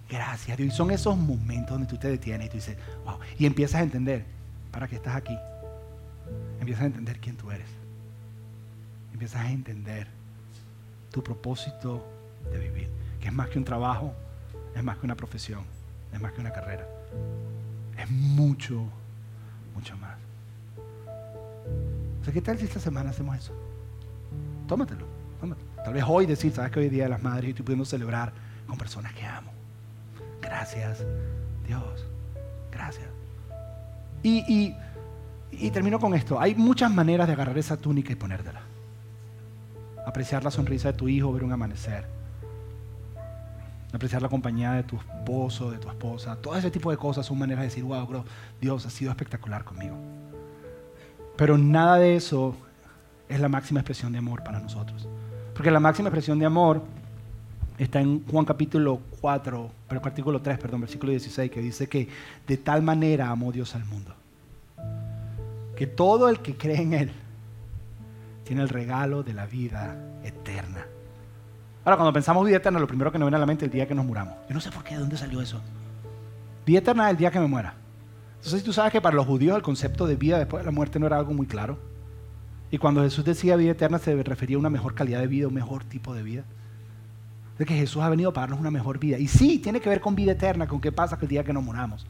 Gracias 0.09 0.57
Dios. 0.57 0.73
Y 0.73 0.77
son 0.77 0.91
esos 0.91 1.17
momentos 1.17 1.71
donde 1.71 1.87
tú 1.87 1.97
te 1.97 2.09
detienes 2.09 2.47
y 2.47 2.51
tú 2.51 2.57
dices, 2.57 2.77
wow. 3.05 3.19
Y 3.39 3.47
empiezas 3.47 3.81
a 3.81 3.83
entender, 3.83 4.25
¿para 4.71 4.87
qué 4.87 4.97
estás 4.97 5.17
aquí? 5.17 5.37
Empiezas 6.61 6.85
a 6.85 6.87
entender 6.87 7.19
quién 7.21 7.37
tú 7.37 7.51
eres. 7.51 7.69
Empiezas 9.13 9.43
a 9.43 9.51
entender 9.51 10.09
tu 11.11 11.23
propósito 11.23 12.07
de 12.51 12.59
vivir. 12.59 12.91
Que 13.21 13.29
es 13.29 13.33
más 13.33 13.49
que 13.49 13.59
un 13.59 13.65
trabajo, 13.65 14.13
es 14.75 14.83
más 14.83 14.99
que 14.99 15.07
una 15.07 15.15
profesión, 15.15 15.65
es 16.13 16.21
más 16.21 16.33
que 16.33 16.41
una 16.41 16.53
carrera. 16.53 16.87
Es 17.99 18.11
mucho, 18.11 18.85
mucho 19.75 19.97
más. 19.99 20.17
O 22.21 22.25
sea, 22.25 22.33
¿qué 22.33 22.41
tal 22.41 22.59
si 22.59 22.65
esta 22.65 22.81
semana 22.81 23.11
hacemos 23.11 23.37
eso? 23.37 23.53
Tómatelo, 24.67 25.07
tómatelo. 25.41 25.74
Tal 25.85 25.93
vez 25.93 26.05
hoy 26.07 26.25
decir, 26.25 26.51
sabes 26.53 26.73
que 26.73 26.81
hoy 26.81 26.87
es 26.87 26.93
Día 26.93 27.05
de 27.05 27.11
las 27.11 27.23
Madres 27.23 27.45
y 27.45 27.51
estoy 27.51 27.65
pudiendo 27.65 27.85
celebrar 27.85 28.33
con 28.67 28.79
personas 28.79 29.13
que 29.13 29.27
amo. 29.27 29.53
Gracias, 30.41 31.05
Dios. 31.67 32.07
Gracias. 32.73 33.07
Y, 34.23 34.75
termino 35.71 36.01
con 36.01 36.15
esto. 36.15 36.41
Hay 36.41 36.55
muchas 36.55 36.91
maneras 36.91 37.27
de 37.27 37.35
agarrar 37.35 37.59
esa 37.59 37.77
túnica 37.77 38.13
y 38.13 38.17
ponértela. 38.17 38.63
Apreciar 40.07 40.43
la 40.43 40.51
sonrisa 40.51 40.93
de 40.93 40.99
tu 40.99 41.09
hijo, 41.09 41.33
ver 41.33 41.45
un 41.45 41.53
amanecer. 41.53 42.07
Apreciar 43.93 44.23
la 44.23 44.29
compañía 44.31 44.73
de 44.73 44.83
tu 44.83 44.97
esposo, 44.97 45.71
de 45.71 45.79
tu 45.79 45.89
esposa. 45.89 46.37
Todo 46.37 46.57
ese 46.57 46.71
tipo 46.71 46.91
de 46.91 46.97
cosas 46.97 47.27
son 47.27 47.39
maneras 47.39 47.61
de 47.61 47.69
decir, 47.69 47.85
wow, 47.85 48.07
bro, 48.07 48.25
Dios 48.59 48.87
ha 48.87 48.91
sido 48.91 49.11
espectacular 49.11 49.65
conmigo. 49.65 49.97
Pero 51.37 51.59
nada 51.59 51.97
de 51.99 52.17
eso 52.17 52.57
es 53.29 53.39
la 53.39 53.49
máxima 53.51 53.81
expresión 53.81 54.13
de 54.13 54.19
amor 54.19 54.43
para 54.43 54.61
nosotros. 54.61 55.07
Porque 55.55 55.71
la 55.71 55.81
máxima 55.81 56.09
expresión 56.09 56.39
de 56.39 56.47
amor 56.47 56.83
está 57.79 58.01
en 58.01 58.25
Juan 58.27 58.45
capítulo 58.45 59.01
4, 59.21 59.71
pero 59.89 60.01
artículo 60.05 60.41
3, 60.41 60.59
perdón, 60.59 60.83
versículo 60.83 61.11
16, 61.11 61.51
que 61.51 61.61
dice 61.61 61.89
que 61.89 62.09
de 62.47 62.57
tal 62.57 62.83
manera 62.83 63.31
amó 63.31 63.53
Dios 63.53 63.75
al 63.75 63.85
mundo. 63.85 64.15
Que 65.77 65.87
todo 65.87 66.29
el 66.29 66.41
que 66.41 66.57
cree 66.57 66.83
en 66.83 66.93
Él 66.93 67.11
tiene 68.45 68.63
el 68.63 68.69
regalo 68.69 69.23
de 69.23 69.33
la 69.33 69.47
vida 69.47 69.97
eterna. 70.23 70.87
Ahora, 71.85 71.97
cuando 71.97 72.13
pensamos 72.13 72.47
vida 72.47 72.57
eterna, 72.57 72.79
lo 72.79 72.87
primero 72.87 73.13
que 73.13 73.19
nos 73.19 73.27
viene 73.27 73.37
a 73.37 73.41
la 73.41 73.47
mente 73.47 73.65
es 73.65 73.71
el 73.71 73.75
día 73.75 73.87
que 73.87 73.95
nos 73.95 74.05
muramos. 74.05 74.35
Yo 74.49 74.55
no 74.55 74.61
sé 74.61 74.71
por 74.71 74.83
qué, 74.83 74.95
¿de 74.95 75.01
dónde 75.01 75.17
salió 75.17 75.41
eso? 75.41 75.61
Vida 76.67 76.79
eterna 76.79 77.07
es 77.07 77.13
el 77.13 77.17
día 77.19 77.31
que 77.31 77.41
me 77.41 77.47
muera. 77.47 77.75
Entonces, 78.37 78.65
tú 78.65 78.73
sabes 78.73 78.93
que 78.93 79.01
para 79.01 79.17
los 79.17 79.27
judíos 79.27 79.57
el 79.57 79.63
concepto 79.63 80.07
de 80.07 80.17
vida 80.17 80.39
después 80.39 80.63
de 80.63 80.67
la 80.67 80.71
muerte 80.71 80.99
no 80.99 81.07
era 81.07 81.19
algo 81.19 81.33
muy 81.33 81.47
claro. 81.47 81.79
Y 82.75 82.79
cuando 82.79 83.05
Jesús 83.05 83.25
decía 83.25 83.55
vida 83.55 83.71
eterna 83.71 84.01
se 84.01 84.21
refería 84.25 84.57
a 84.57 84.59
una 84.59 84.69
mejor 84.69 84.97
calidad 84.97 85.21
de 85.21 85.29
vida, 85.29 85.47
un 85.47 85.55
mejor 85.55 85.85
tipo 85.85 86.13
de 86.13 86.25
vida. 86.25 86.43
De 87.57 87.65
que 87.65 87.75
Jesús 87.77 88.03
ha 88.03 88.09
venido 88.09 88.33
para 88.33 88.49
darnos 88.49 88.59
una 88.59 88.73
mejor 88.73 88.99
vida. 88.99 89.17
Y 89.17 89.29
sí, 89.29 89.61
tiene 89.61 89.81
que 89.81 89.89
ver 89.89 90.01
con 90.01 90.17
vida 90.17 90.33
eterna, 90.33 90.67
con 90.67 90.81
qué 90.81 90.91
pasa 90.91 91.17
el 91.23 91.29
día 91.29 91.45
que 91.45 91.53
nos 91.53 91.63
moramos. 91.63 92.05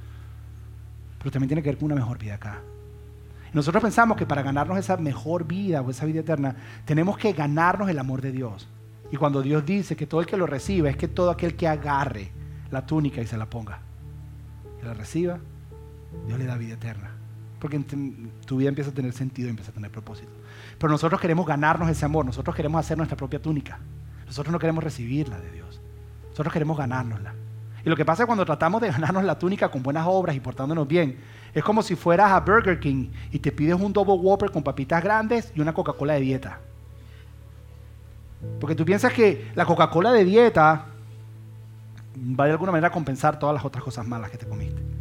Pero 1.18 1.30
también 1.30 1.48
tiene 1.48 1.62
que 1.62 1.68
ver 1.68 1.76
con 1.76 1.84
una 1.84 1.96
mejor 1.96 2.16
vida 2.16 2.36
acá. 2.36 2.62
Nosotros 3.52 3.82
pensamos 3.82 4.16
que 4.16 4.24
para 4.24 4.40
ganarnos 4.40 4.78
esa 4.78 4.96
mejor 4.96 5.46
vida 5.46 5.82
o 5.82 5.90
esa 5.90 6.06
vida 6.06 6.20
eterna, 6.20 6.56
tenemos 6.86 7.18
que 7.18 7.34
ganarnos 7.34 7.90
el 7.90 7.98
amor 7.98 8.22
de 8.22 8.32
Dios. 8.32 8.66
Y 9.12 9.18
cuando 9.18 9.42
Dios 9.42 9.66
dice 9.66 9.96
que 9.96 10.06
todo 10.06 10.22
el 10.22 10.26
que 10.26 10.38
lo 10.38 10.46
reciba 10.46 10.88
es 10.88 10.96
que 10.96 11.08
todo 11.08 11.30
aquel 11.30 11.56
que 11.56 11.68
agarre 11.68 12.32
la 12.70 12.86
túnica 12.86 13.20
y 13.20 13.26
se 13.26 13.36
la 13.36 13.50
ponga, 13.50 13.80
que 14.80 14.86
la 14.86 14.94
reciba, 14.94 15.40
Dios 16.26 16.38
le 16.38 16.46
da 16.46 16.56
vida 16.56 16.72
eterna. 16.72 17.13
Porque 17.64 17.80
tu 18.44 18.58
vida 18.58 18.68
empieza 18.68 18.90
a 18.90 18.92
tener 18.92 19.14
sentido 19.14 19.48
y 19.48 19.50
empieza 19.50 19.70
a 19.70 19.74
tener 19.74 19.90
propósito. 19.90 20.28
Pero 20.76 20.90
nosotros 20.90 21.18
queremos 21.18 21.46
ganarnos 21.46 21.88
ese 21.88 22.04
amor, 22.04 22.26
nosotros 22.26 22.54
queremos 22.54 22.78
hacer 22.78 22.98
nuestra 22.98 23.16
propia 23.16 23.40
túnica. 23.40 23.78
Nosotros 24.26 24.52
no 24.52 24.58
queremos 24.58 24.84
recibirla 24.84 25.40
de 25.40 25.50
Dios. 25.50 25.80
Nosotros 26.28 26.52
queremos 26.52 26.76
ganárnosla. 26.76 27.32
Y 27.82 27.88
lo 27.88 27.96
que 27.96 28.04
pasa 28.04 28.24
es 28.24 28.26
cuando 28.26 28.44
tratamos 28.44 28.82
de 28.82 28.90
ganarnos 28.90 29.24
la 29.24 29.38
túnica 29.38 29.70
con 29.70 29.82
buenas 29.82 30.04
obras 30.06 30.36
y 30.36 30.40
portándonos 30.40 30.86
bien, 30.86 31.16
es 31.54 31.64
como 31.64 31.82
si 31.82 31.96
fueras 31.96 32.32
a 32.32 32.40
Burger 32.40 32.78
King 32.78 33.08
y 33.32 33.38
te 33.38 33.50
pides 33.50 33.80
un 33.80 33.94
Double 33.94 34.12
Whopper 34.12 34.50
con 34.50 34.62
papitas 34.62 35.02
grandes 35.02 35.50
y 35.56 35.62
una 35.62 35.72
Coca-Cola 35.72 36.12
de 36.12 36.20
dieta. 36.20 36.60
Porque 38.60 38.74
tú 38.74 38.84
piensas 38.84 39.10
que 39.14 39.50
la 39.54 39.64
Coca-Cola 39.64 40.12
de 40.12 40.26
dieta 40.26 40.84
va 42.38 42.44
de 42.44 42.50
alguna 42.50 42.72
manera 42.72 42.88
a 42.88 42.92
compensar 42.92 43.38
todas 43.38 43.54
las 43.54 43.64
otras 43.64 43.82
cosas 43.82 44.06
malas 44.06 44.30
que 44.30 44.36
te 44.36 44.46
comiste. 44.46 44.93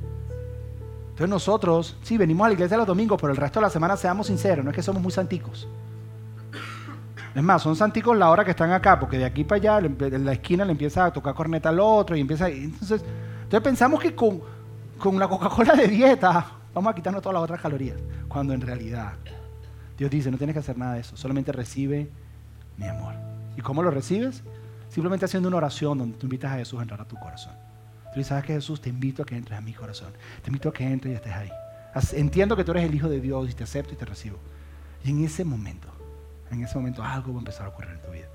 Entonces 1.13 1.30
nosotros, 1.30 1.95
sí, 2.02 2.17
venimos 2.17 2.45
a 2.45 2.47
la 2.47 2.54
iglesia 2.56 2.76
los 2.76 2.88
domingos, 2.88 3.21
pero 3.21 3.32
el 3.32 3.38
resto 3.38 3.60
de 3.60 3.67
la 3.67 3.69
semana, 3.69 3.95
seamos 3.95 4.26
sinceros, 4.26 4.65
no 4.65 4.71
es 4.71 4.76
que 4.76 4.82
somos 4.82 4.99
muy 4.99 5.12
santicos. 5.12 5.67
Es 7.36 7.43
más, 7.43 7.62
son 7.62 7.76
santicos 7.76 8.17
la 8.17 8.32
hora 8.32 8.43
que 8.43 8.49
están 8.49 8.71
acá, 8.71 8.99
porque 8.99 9.19
de 9.19 9.26
aquí 9.26 9.43
para 9.43 9.78
allá, 9.78 9.88
en 9.88 10.26
la 10.26 10.34
esquina 10.34 10.65
le 10.65 10.71
empieza 10.71 11.06
a 11.06 11.13
tocar 11.13 11.36
corneta 11.36 11.69
al 11.69 11.80
otro 11.80 12.15
y 12.15 12.21
empieza... 12.21 12.49
Entonces, 12.49 13.04
entonces 13.43 13.62
pensamos 13.62 13.99
que 13.99 14.15
con, 14.15 14.41
con 14.97 15.19
la 15.19 15.28
Coca-Cola 15.28 15.76
de 15.76 15.88
dieta 15.88 16.47
vamos 16.73 16.91
a 16.91 16.95
quitarnos 16.95 17.21
todas 17.21 17.36
las 17.36 17.43
otras 17.43 17.62
calorías, 17.62 17.97
cuando 18.28 18.56
en 18.56 18.62
realidad 18.62 19.13
Dios 19.99 20.10
dice, 20.10 20.32
no 20.32 20.38
tienes 20.38 20.56
que 20.56 20.62
hacer 20.62 20.80
nada 20.80 20.95
de 20.95 21.02
eso, 21.02 21.15
solamente 21.15 21.52
recibe 21.52 22.10
mi 22.78 22.88
amor. 22.88 23.13
¿Y 23.56 23.62
cómo 23.62 23.84
lo 23.84 23.91
recibes? 23.91 24.41
Simplemente 24.89 25.26
haciendo 25.26 25.47
una 25.47 25.58
oración 25.58 25.99
donde 25.99 26.17
tú 26.17 26.26
invitas 26.26 26.52
a 26.52 26.56
Jesús 26.56 26.80
a 26.80 26.82
entrar 26.82 27.02
a 27.02 27.06
tu 27.06 27.15
corazón. 27.17 27.54
Tú 28.13 28.23
sabes 28.23 28.45
que 28.45 28.54
Jesús, 28.54 28.82
te 28.82 28.89
invito 28.89 29.23
a 29.23 29.26
que 29.26 29.36
entres 29.36 29.58
a 29.58 29.62
mi 29.62 29.73
corazón. 29.73 30.13
Te 30.41 30.49
invito 30.49 30.69
a 30.69 30.73
que 30.73 30.84
entres 30.86 31.13
y 31.13 31.15
estés 31.15 31.34
ahí. 31.34 31.49
Entiendo 32.13 32.56
que 32.56 32.63
tú 32.63 32.71
eres 32.71 32.86
el 32.86 32.95
Hijo 32.95 33.10
de 33.10 33.19
Dios 33.19 33.49
y 33.49 33.54
te 33.54 33.63
acepto 33.63 33.93
y 33.93 33.97
te 33.97 34.06
recibo. 34.06 34.38
Y 35.04 35.12
en 35.12 35.23
ese 35.23 35.43
momento, 35.43 35.88
en 36.52 36.63
ese 36.63 36.78
momento 36.78 37.04
algo 37.04 37.34
va 37.34 37.38
a 37.38 37.39
empezar 37.39 37.65
a 37.65 37.69
ocurrir 37.69 37.91
en 37.91 38.02
tu 38.02 38.12
vida. 38.12 38.28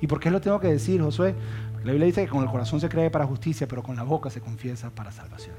¿Y 0.00 0.06
por 0.06 0.20
qué 0.20 0.30
lo 0.30 0.40
tengo 0.40 0.60
que 0.60 0.68
decir, 0.68 1.00
Josué? 1.00 1.34
Porque 1.72 1.86
la 1.86 1.92
Biblia 1.92 2.06
dice 2.06 2.24
que 2.24 2.30
con 2.30 2.42
el 2.42 2.50
corazón 2.50 2.80
se 2.80 2.88
cree 2.88 3.10
para 3.10 3.26
justicia, 3.26 3.66
pero 3.66 3.82
con 3.82 3.96
la 3.96 4.02
boca 4.02 4.30
se 4.30 4.40
confiesa 4.40 4.90
para 4.90 5.12
salvación. 5.12 5.56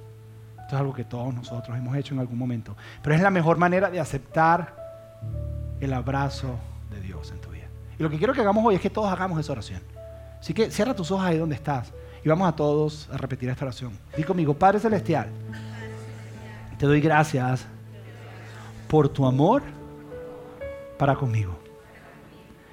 Esto 0.62 0.76
es 0.76 0.80
algo 0.80 0.94
que 0.94 1.04
todos 1.04 1.34
nosotros 1.34 1.78
hemos 1.78 1.96
hecho 1.96 2.14
en 2.14 2.20
algún 2.20 2.38
momento. 2.38 2.76
Pero 3.02 3.16
es 3.16 3.22
la 3.22 3.32
mejor 3.32 3.58
manera 3.58 3.90
de 3.90 4.00
aceptar 4.00 4.76
el 5.80 5.94
abrazo 5.94 6.58
de 6.92 7.02
Dios 7.02 7.32
en 7.32 7.40
tu 7.40 7.50
vida. 7.50 7.68
Y 7.98 8.04
lo 8.04 8.10
que 8.10 8.18
quiero 8.18 8.34
que 8.34 8.42
hagamos 8.42 8.66
hoy 8.66 8.76
es 8.76 8.82
que 8.82 8.90
todos 8.90 9.12
hagamos 9.12 9.40
esa 9.40 9.52
oración. 9.52 9.82
Así 10.40 10.54
que 10.54 10.70
cierra 10.72 10.94
tus 10.94 11.12
ojos 11.12 11.26
ahí 11.26 11.38
donde 11.38 11.56
estás. 11.56 11.94
Y 12.26 12.30
vamos 12.30 12.50
a 12.50 12.56
todos 12.56 13.08
a 13.12 13.18
repetir 13.18 13.50
esta 13.50 13.66
oración. 13.66 13.92
Dí 14.18 14.24
conmigo, 14.24 14.56
Padre 14.56 14.80
Celestial, 14.80 15.28
te 16.80 16.88
doy 16.88 17.00
gracias 17.00 17.68
por 18.88 19.08
tu 19.10 19.28
amor 19.28 19.62
para 20.98 21.14
conmigo. 21.14 21.60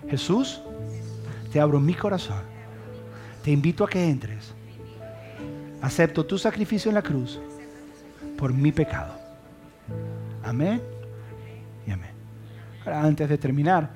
Jesús, 0.08 0.62
te 1.52 1.60
abro 1.60 1.78
mi 1.80 1.92
corazón. 1.92 2.40
Te 3.44 3.50
invito 3.50 3.84
a 3.84 3.90
que 3.90 4.02
entres. 4.08 4.54
Acepto 5.82 6.24
tu 6.24 6.38
sacrificio 6.38 6.88
en 6.88 6.94
la 6.94 7.02
cruz 7.02 7.38
por 8.38 8.54
mi 8.54 8.72
pecado. 8.72 9.12
Amén 10.42 10.80
y 11.86 11.90
amén. 11.90 12.12
Ahora, 12.86 13.02
antes 13.02 13.28
de 13.28 13.36
terminar, 13.36 13.90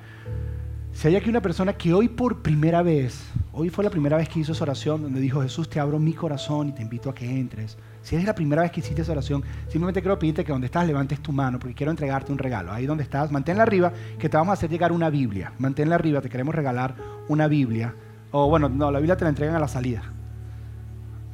si 0.97 1.07
hay 1.07 1.15
aquí 1.15 1.29
una 1.29 1.43
persona 1.43 1.73
que 1.73 1.93
hoy 1.93 2.07
por 2.07 2.41
primera 2.41 2.81
vez, 2.81 3.23
hoy 3.53 3.69
fue 3.69 3.83
la 3.83 3.91
primera 3.91 4.17
vez 4.17 4.27
que 4.27 4.39
hizo 4.39 4.53
esa 4.53 4.63
oración 4.63 5.03
donde 5.03 5.19
dijo, 5.19 5.43
Jesús, 5.43 5.69
te 5.69 5.79
abro 5.79 5.99
mi 5.99 6.13
corazón 6.13 6.69
y 6.69 6.71
te 6.71 6.81
invito 6.81 7.11
a 7.11 7.13
que 7.13 7.29
entres. 7.29 7.77
Si 8.01 8.15
es 8.15 8.23
la 8.23 8.33
primera 8.33 8.63
vez 8.63 8.71
que 8.71 8.79
hiciste 8.79 9.03
esa 9.03 9.11
oración, 9.11 9.43
simplemente 9.67 10.01
quiero 10.01 10.17
pedirte 10.17 10.43
que 10.43 10.51
donde 10.51 10.65
estás 10.65 10.87
levantes 10.87 11.19
tu 11.19 11.31
mano 11.31 11.59
porque 11.59 11.75
quiero 11.75 11.91
entregarte 11.91 12.31
un 12.31 12.39
regalo. 12.39 12.71
Ahí 12.71 12.87
donde 12.87 13.03
estás, 13.03 13.31
manténla 13.31 13.61
arriba, 13.61 13.93
que 14.17 14.27
te 14.27 14.37
vamos 14.37 14.49
a 14.49 14.53
hacer 14.53 14.71
llegar 14.71 14.91
una 14.91 15.11
Biblia. 15.11 15.53
Manténla 15.59 15.93
arriba, 15.93 16.19
te 16.19 16.29
queremos 16.29 16.55
regalar 16.55 16.95
una 17.27 17.47
Biblia. 17.47 17.93
O 18.31 18.49
bueno, 18.49 18.67
no, 18.67 18.89
la 18.89 18.97
Biblia 18.97 19.15
te 19.15 19.23
la 19.23 19.29
entregan 19.29 19.55
a 19.55 19.59
la 19.59 19.67
salida. 19.67 20.01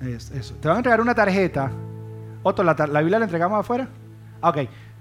eso. 0.02 0.56
Te 0.56 0.68
van 0.68 0.76
a 0.76 0.80
entregar 0.80 1.00
una 1.00 1.16
tarjeta. 1.16 1.72
Otro, 2.44 2.66
¿la, 2.66 2.76
la 2.92 3.00
Biblia 3.00 3.18
la 3.18 3.26
entregamos 3.26 3.62
afuera? 3.62 3.88
Ok, 4.42 4.58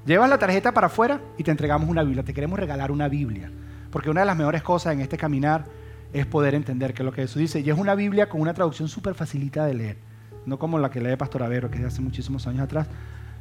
llevas 0.07 0.31
la 0.31 0.38
tarjeta 0.38 0.70
para 0.70 0.87
afuera 0.87 1.20
y 1.37 1.42
te 1.42 1.51
entregamos 1.51 1.88
una 1.88 2.05
Biblia. 2.05 2.22
Te 2.22 2.33
queremos 2.33 2.61
regalar 2.61 2.92
una 2.92 3.09
Biblia. 3.09 3.51
Porque 3.92 4.11
una 4.11 4.22
de 4.22 4.26
las 4.26 4.37
mejores 4.37 4.62
cosas 4.62 4.94
en 4.94 5.00
este 5.00 5.16
caminar 5.16 5.64
es 6.12 6.26
poder 6.26 6.55
entender 6.55 6.94
qué 6.94 7.02
es 7.02 7.07
lo 7.07 7.12
que 7.12 7.22
Jesús 7.22 7.38
dice. 7.38 7.61
Y 7.61 7.70
es 7.70 7.78
una 7.78 7.94
Biblia 7.94 8.28
con 8.28 8.40
una 8.40 8.55
traducción 8.55 8.88
súper 8.88 9.14
facilita 9.14 9.64
de 9.66 9.74
leer. 9.74 9.96
No 10.46 10.59
como 10.59 10.78
la 10.78 10.90
que 10.90 11.00
lee 11.00 11.14
Pastor 11.16 11.44
Avero, 11.44 11.70
que 11.70 11.76
es 11.76 11.83
de 11.83 11.88
hace 11.88 12.00
muchísimos 12.00 12.46
años 12.48 12.62
atrás. 12.62 12.88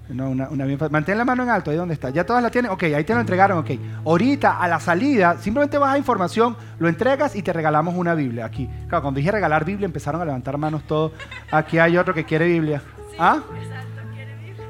No, 0.09 0.29
una, 0.29 0.49
una 0.49 0.65
bien. 0.65 0.77
Mantén 0.91 1.17
la 1.17 1.25
mano 1.25 1.43
en 1.43 1.49
alto, 1.49 1.71
ahí 1.71 1.77
donde 1.77 1.93
está. 1.93 2.09
¿Ya 2.09 2.25
todas 2.25 2.43
la 2.43 2.49
tienen? 2.49 2.69
Ok, 2.69 2.83
ahí 2.83 3.03
te 3.03 3.13
lo 3.13 3.21
entregaron, 3.21 3.59
ok. 3.59 3.71
Ahorita, 4.05 4.57
a 4.57 4.67
la 4.67 4.79
salida, 4.79 5.37
simplemente 5.37 5.77
vas 5.77 5.93
a 5.93 5.97
información, 5.97 6.57
lo 6.79 6.89
entregas 6.89 7.35
y 7.35 7.41
te 7.41 7.53
regalamos 7.53 7.95
una 7.95 8.13
Biblia. 8.13 8.45
Aquí. 8.45 8.69
Claro, 8.89 9.03
cuando 9.03 9.19
dije 9.19 9.31
regalar 9.31 9.63
Biblia, 9.63 9.85
empezaron 9.85 10.21
a 10.21 10.25
levantar 10.25 10.57
manos 10.57 10.83
todos. 10.83 11.13
Aquí 11.49 11.79
hay 11.79 11.97
otro 11.97 12.13
que 12.13 12.25
quiere 12.25 12.45
Biblia. 12.45 12.81
¿Ah? 13.17 13.41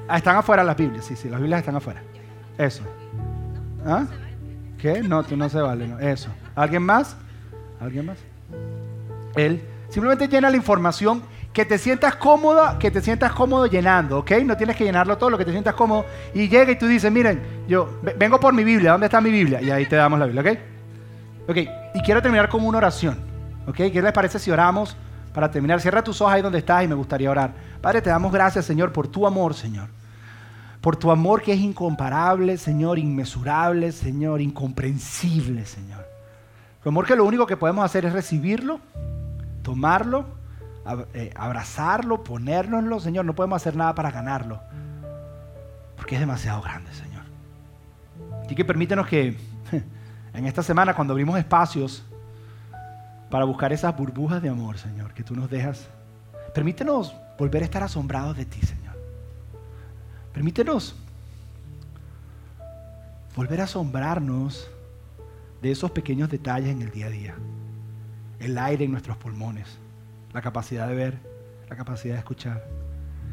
Ah, 0.08 0.18
están 0.18 0.36
afuera 0.36 0.64
las 0.64 0.78
Biblias, 0.78 1.06
sí, 1.06 1.16
sí, 1.16 1.30
las 1.30 1.40
Biblias 1.40 1.60
están 1.60 1.76
afuera. 1.76 2.02
Eso. 2.58 2.84
¿Ah? 3.86 4.06
¿Qué? 4.82 5.04
No, 5.04 5.24
tú 5.24 5.38
no 5.38 5.48
se 5.48 5.62
vale. 5.62 5.94
Eso. 6.02 6.30
¿Alguien 6.56 6.82
más? 6.82 7.16
¿Alguien 7.80 8.08
más? 8.08 8.18
Él 9.36 9.62
simplemente 9.90 10.28
llena 10.28 10.50
la 10.50 10.58
información 10.58 11.22
que 11.54 11.66
te 11.66 11.78
sientas 11.78 12.16
cómoda, 12.16 12.80
que 12.80 12.90
te 12.90 13.00
sientas 13.02 13.32
cómodo 13.34 13.68
llenando, 13.68 14.20
¿ok? 14.20 14.32
No 14.44 14.58
tienes 14.58 14.76
que 14.76 14.84
llenarlo 14.84 15.18
todo, 15.18 15.30
lo 15.30 15.38
que 15.38 15.46
te 15.46 15.52
sientas 15.52 15.76
cómodo. 15.76 16.06
Y 16.34 16.48
llega 16.48 16.72
y 16.72 16.78
tú 16.78 16.88
dices, 16.88 17.12
miren, 17.12 17.42
yo 17.68 18.00
vengo 18.18 18.40
por 18.40 18.54
mi 18.54 18.64
Biblia, 18.64 18.94
¿dónde 18.94 19.06
está 19.06 19.22
mi 19.22 19.30
Biblia? 19.30 19.62
Y 19.62 19.70
ahí 19.70 19.86
te 19.86 19.98
damos 19.98 20.18
la 20.18 20.26
Biblia, 20.26 20.42
¿ok? 20.42 21.50
Ok, 21.50 21.58
y 21.94 22.02
quiero 22.02 22.22
terminar 22.22 22.50
con 22.50 22.66
una 22.66 22.80
oración, 22.80 23.20
¿ok? 23.68 23.76
¿Qué 23.76 24.02
les 24.02 24.12
parece 24.14 24.40
si 24.40 24.50
oramos 24.50 24.96
para 25.34 25.52
terminar? 25.52 25.80
Cierra 25.80 26.04
tus 26.04 26.22
ojos 26.22 26.34
ahí 26.34 26.42
donde 26.42 26.60
estás 26.60 26.84
y 26.84 26.88
me 26.88 26.96
gustaría 26.96 27.30
orar. 27.30 27.54
Padre, 27.82 28.02
te 28.02 28.10
damos 28.10 28.32
gracias, 28.32 28.66
Señor, 28.66 28.92
por 28.92 29.08
tu 29.08 29.28
amor, 29.28 29.54
Señor. 29.54 29.90
Por 30.82 30.96
tu 30.96 31.12
amor 31.12 31.42
que 31.42 31.54
es 31.54 31.60
incomparable, 31.60 32.58
Señor, 32.58 32.98
inmesurable, 33.00 33.92
Señor, 33.92 34.42
incomprensible, 34.42 35.66
Señor. 35.66 36.06
Tu 36.84 36.90
amor 36.90 37.06
que 37.06 37.16
lo 37.16 37.24
único 37.24 37.46
que 37.46 37.56
podemos 37.56 37.86
hacer 37.86 38.06
es 38.06 38.14
recibirlo, 38.14 38.80
tomarlo 39.62 40.42
eh, 41.14 41.32
abrazarlo, 41.36 42.24
ponérnoslo, 42.24 43.00
Señor. 43.00 43.26
No 43.26 43.36
podemos 43.36 43.62
hacer 43.62 43.76
nada 43.76 43.94
para 43.94 44.12
ganarlo. 44.12 44.60
Porque 45.96 46.16
es 46.16 46.22
demasiado 46.22 46.62
grande, 46.62 46.92
Señor. 46.94 47.24
Y 48.50 48.56
que 48.56 48.66
permítenos 48.66 49.08
que 49.08 49.38
en 50.34 50.46
esta 50.46 50.64
semana, 50.64 50.96
cuando 50.96 51.14
abrimos 51.14 51.38
espacios 51.38 52.04
para 53.30 53.46
buscar 53.46 53.72
esas 53.72 53.96
burbujas 53.96 54.42
de 54.42 54.50
amor, 54.50 54.78
Señor, 54.78 55.14
que 55.14 55.24
tú 55.24 55.36
nos 55.36 55.50
dejas, 55.50 55.88
permítenos 56.54 57.16
volver 57.38 57.62
a 57.62 57.66
estar 57.66 57.84
asombrados 57.84 58.36
de 58.36 58.46
ti, 58.46 58.60
Señor. 58.62 58.81
Permítenos 60.34 60.96
volver 63.36 63.62
a 63.62 63.66
asombrarnos 63.66 64.70
de 65.62 65.72
esos 65.72 65.92
pequeños 65.92 66.30
detalles 66.30 66.70
en 66.70 66.82
el 66.82 66.92
día 66.92 67.08
a 67.08 67.10
día. 67.10 67.36
El 68.40 68.58
aire 68.58 68.86
en 68.86 68.92
nuestros 68.92 69.18
pulmones 69.18 69.78
la 70.34 70.42
capacidad 70.42 70.88
de 70.88 70.96
ver, 70.96 71.20
la 71.70 71.76
capacidad 71.76 72.16
de 72.16 72.20
escuchar. 72.20 72.66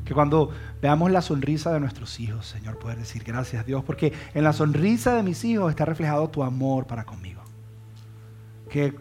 Que 0.04 0.14
cuando 0.14 0.50
veamos 0.80 1.11
la 1.11 1.22
sonrisa 1.22 1.72
de 1.72 1.80
nuestros 1.80 2.18
hijos, 2.20 2.46
Señor, 2.46 2.78
poder 2.78 2.98
decir 2.98 3.24
gracias 3.24 3.66
Dios, 3.66 3.84
porque 3.84 4.12
en 4.34 4.44
la 4.44 4.52
sonrisa 4.52 5.14
de 5.14 5.22
mis 5.22 5.44
hijos 5.44 5.70
está 5.70 5.84
reflejado 5.84 6.28
tu 6.28 6.42
amor 6.42 6.87
para 6.87 7.04
conmigo. 7.04 7.42
Que 8.70 8.94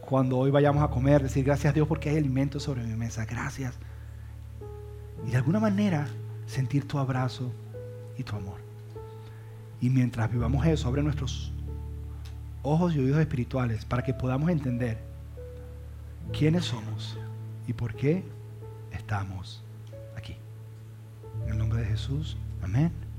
cuando 0.00 0.38
hoy 0.38 0.50
vayamos 0.50 0.82
a 0.82 0.88
comer, 0.88 1.22
decir 1.22 1.44
gracias 1.44 1.74
Dios 1.74 1.86
porque 1.86 2.10
hay 2.10 2.16
alimento 2.16 2.60
sobre 2.60 2.82
mi 2.82 2.94
mesa, 2.94 3.24
gracias. 3.24 3.74
Y 5.26 5.30
de 5.30 5.36
alguna 5.36 5.60
manera 5.60 6.06
sentir 6.50 6.86
tu 6.86 6.98
abrazo 6.98 7.52
y 8.18 8.24
tu 8.24 8.34
amor. 8.34 8.58
Y 9.80 9.88
mientras 9.88 10.30
vivamos 10.30 10.66
eso, 10.66 10.88
abre 10.88 11.02
nuestros 11.02 11.52
ojos 12.62 12.94
y 12.94 12.98
oídos 12.98 13.20
espirituales 13.20 13.84
para 13.84 14.02
que 14.02 14.12
podamos 14.12 14.50
entender 14.50 14.98
quiénes 16.36 16.66
somos 16.66 17.16
y 17.66 17.72
por 17.72 17.94
qué 17.94 18.24
estamos 18.92 19.62
aquí. 20.16 20.36
En 21.46 21.52
el 21.52 21.58
nombre 21.58 21.80
de 21.80 21.86
Jesús, 21.86 22.36
amén. 22.62 23.09